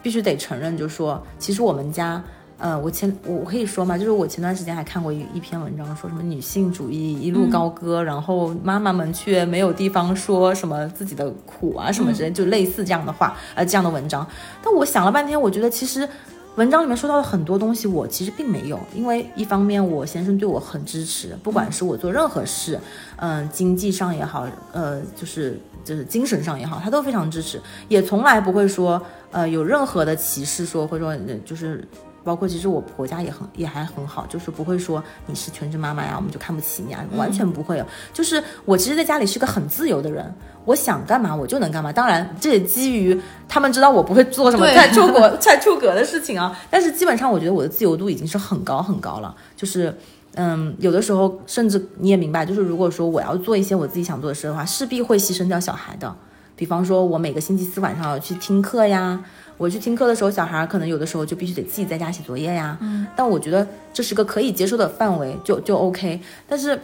[0.00, 2.22] 必须得承认，就是说，其实我们家，
[2.56, 14.24] 呃，我前我我可以说嘛，就是我前段时间还看过一一篇文章，说什么女性主义一路高歌，然后妈妈们却没有地方说什么自己的苦啊什么之类，就类似这样的话，呃，这样的文章。
[14.62, 16.08] 但我想了半天，我觉得其实。
[16.56, 22.78] 文章里面说到的很多东西，我其实并没有，因为一方面我先生对我很支持，不管是我做任何事，
[23.16, 29.02] 嗯、经济上也好，呃，就是就是精神上也好，他都非常支持，也从来不会说，
[29.32, 31.86] 呃，有任何的歧视说，或者说就是。
[32.24, 37.86] 包括其实我婆家也很也还很好，就是不会说你是全职妈妈呀，我们就看不起你啊，完全不会有。
[38.12, 40.34] 就是我其实在家里是个很自由的人，
[40.64, 41.92] 我想干嘛我就能干嘛。
[41.92, 46.58] 当然，这也基于他们知道我不会做什么太出国太出格的事情啊。
[46.70, 49.96] 但是基本上我觉得我的自由度已经是很高很高了，就是。
[50.36, 56.12] 嗯，有的时候甚至你也明白，就是如果说我要做一些我自己想做的事的话，势必会牺牲掉小孩的。
[56.56, 59.22] 比方说，我每个星期四晚上要去听课呀，
[59.56, 62.76] 我去听课的时候，小孩可能有的时候就必须得自己在家写作业呀。
[62.80, 66.20] 嗯，但我觉得这是个可以接受的范围，就就 OK。
[66.48, 66.78] 但是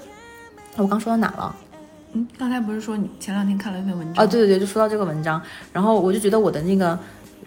[0.76, 1.54] 我刚说到哪了？
[2.12, 4.24] 嗯，刚才不是说你前两天看了一篇文章？
[4.24, 5.40] 啊，对对对，就说到这个文章，
[5.72, 6.98] 然后我就觉得我的那个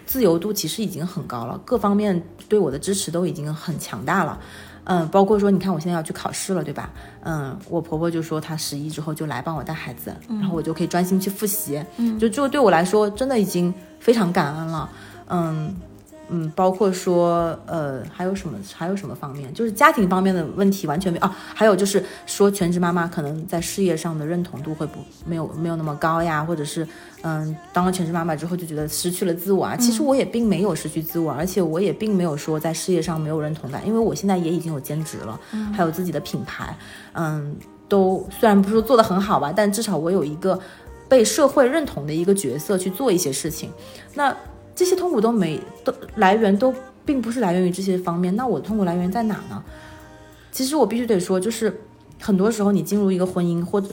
[0.06, 4.38] 自由度其实已经很高了，各方面对我的支持都已经很强大了。
[4.86, 6.90] 嗯，包括说，你看我现在要去考试了，对吧？
[7.22, 11.82] 嗯，我婆婆就说她十一之后就来帮我带孩子，然后我就可以专心去复习。
[11.96, 14.86] 嗯，就就对我来说，真的已经非常感恩了。
[14.92, 14.98] 嗯
[15.28, 15.74] 嗯
[16.30, 21.36] 嗯，包括说呃还有什么还有什么方面，就是家庭方面的问题完全没有啊。
[21.54, 26.86] 还有就是说全职妈妈可能在事业上的认同度会不没有没有那么高呀，或者是
[27.22, 29.76] 嗯当了全职妈妈之后就觉得失去了自我啊。
[29.76, 35.38] 其实我也并没有失去自我，而且我也并没有说在事业上没有认同感，因为我现在也已经有兼职了，
[35.74, 36.74] 还有自己的品牌，
[37.12, 37.54] 嗯，
[37.86, 40.58] 都虽然不是说做的很好吧，但至少我有一个
[41.06, 43.70] 被社会认同的一个角色去做一些事情。
[44.14, 44.34] 那
[44.74, 46.74] 这些痛苦都没都来源都
[47.04, 49.62] 并不是来源于这些方面，那我的痛苦来源在哪呢？
[50.50, 51.80] 其实我必须得说，就是
[52.20, 53.88] 很多时候你进入一个婚姻，或者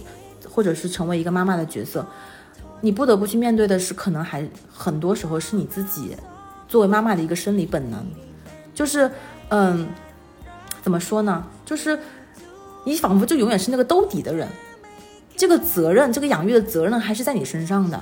[0.49, 2.05] 或者是成为一个妈妈的角色，
[2.81, 6.15] 你不得不去面对的是，可能还很多时候是你自己
[6.67, 8.05] 作为妈妈的一个生理本能，
[8.73, 9.09] 就是
[9.49, 9.87] 嗯，
[10.81, 11.43] 怎么说呢？
[11.65, 11.99] 就是
[12.85, 14.47] 你仿佛就永远是那个兜底的人，
[15.35, 17.99] 这个责任，这个养育的责任还是在你身上的。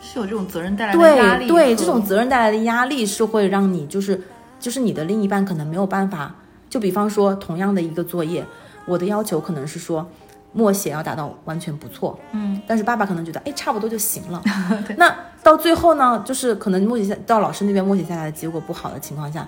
[0.00, 4.20] 是有这种责任带来的压力对这种责任带来的压力是会让你就是
[4.60, 6.34] 就是你的另一半可能没有办法，
[6.70, 8.44] 就比方说同样的一个作业，
[8.86, 10.06] 我的要求可能是说
[10.52, 14.42] 默写要达到完全不错，嗯，但是爸爸可能觉得哎差不多就行了。
[14.96, 19.46] 那到最后呢，就是可能默写下到老师那边默写下来的结果不好的情况下，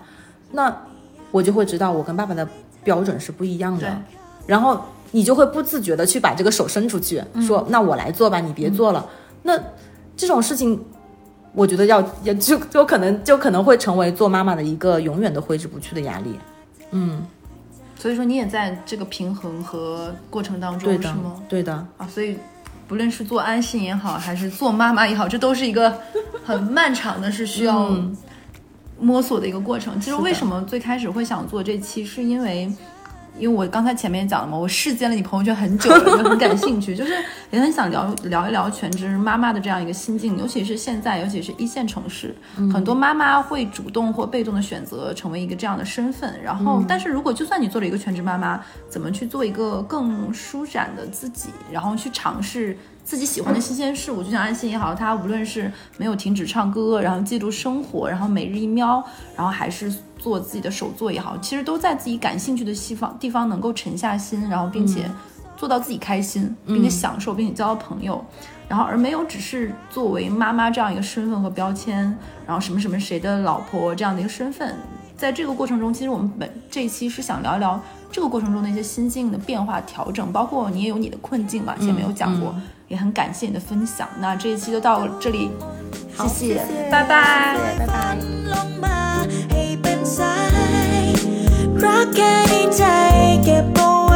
[0.52, 0.74] 那
[1.30, 2.46] 我就会知道我跟爸爸的
[2.84, 4.02] 标准是不一样的，
[4.46, 4.80] 然后
[5.12, 9.06] 你就会不自觉的去把这个手伸出去，说那我来做吧，你别做了。
[9.42, 9.58] 那
[10.18, 10.78] 这种事情，
[11.52, 16.38] 我觉得要也就就可能就可能会成为做妈妈的一个永远都挥之不去的压力。
[16.90, 17.24] 嗯，
[17.96, 22.36] 所以说你也在这个平衡和过程当中对的是吗？，对的，啊，所以
[22.88, 25.96] 不论是做安心也好，还是做妈妈也好，这都是一个
[26.44, 27.94] 很漫长的，是需要
[28.98, 30.00] 摸索的一个过程。
[30.00, 32.68] 其实为什么最开始会想做这期，是因为
[33.38, 37.12] 因为我刚才前面讲了嘛，我视奸了你朋友圈很久了，就很感兴趣， 就是
[37.50, 42.34] 也很想聊聊一聊全职妈妈的这样一个心境，尤其是现在，尤其是一线城市，
[42.72, 46.38] 很多妈妈会主动或被动的选择成为一个这样的身份。
[46.42, 48.60] 然后，但是如果就算你做了一个全职妈妈，
[48.90, 59.02] 怎么去做一个更舒展的自己，然后去尝试自己喜欢的新鲜事物，就像安心也好，她无论是没有停止唱歌，然后记录生活，然后每日一喵，
[59.36, 59.92] 然后还是。
[60.28, 65.10] 做自己的手作也好，其实都在自己感兴趣的西方地方能够沉下心，然后并且
[65.56, 68.22] 做到自己开心，并且享受，并且交到朋友，
[68.68, 72.14] 然后而没有只是作为妈妈这样一个身份和标签，
[72.46, 74.76] 然后什么什么谁的老婆这样的一个身份，
[75.16, 77.80] 在这个过程中，其实我们本这一期是想聊一聊
[78.12, 82.54] 这个过程中的一些心境的变化调整，包括你也有你的困境嘛，前面有讲过，
[82.88, 84.06] 也很感谢你的分享。
[84.20, 85.50] 那这一期就到这里，
[86.28, 88.18] 谢谢，拜拜，拜拜。
[90.16, 90.36] สา
[91.02, 91.04] ย
[91.84, 92.84] รักแค่ในใจ
[93.44, 94.07] เก็บเอา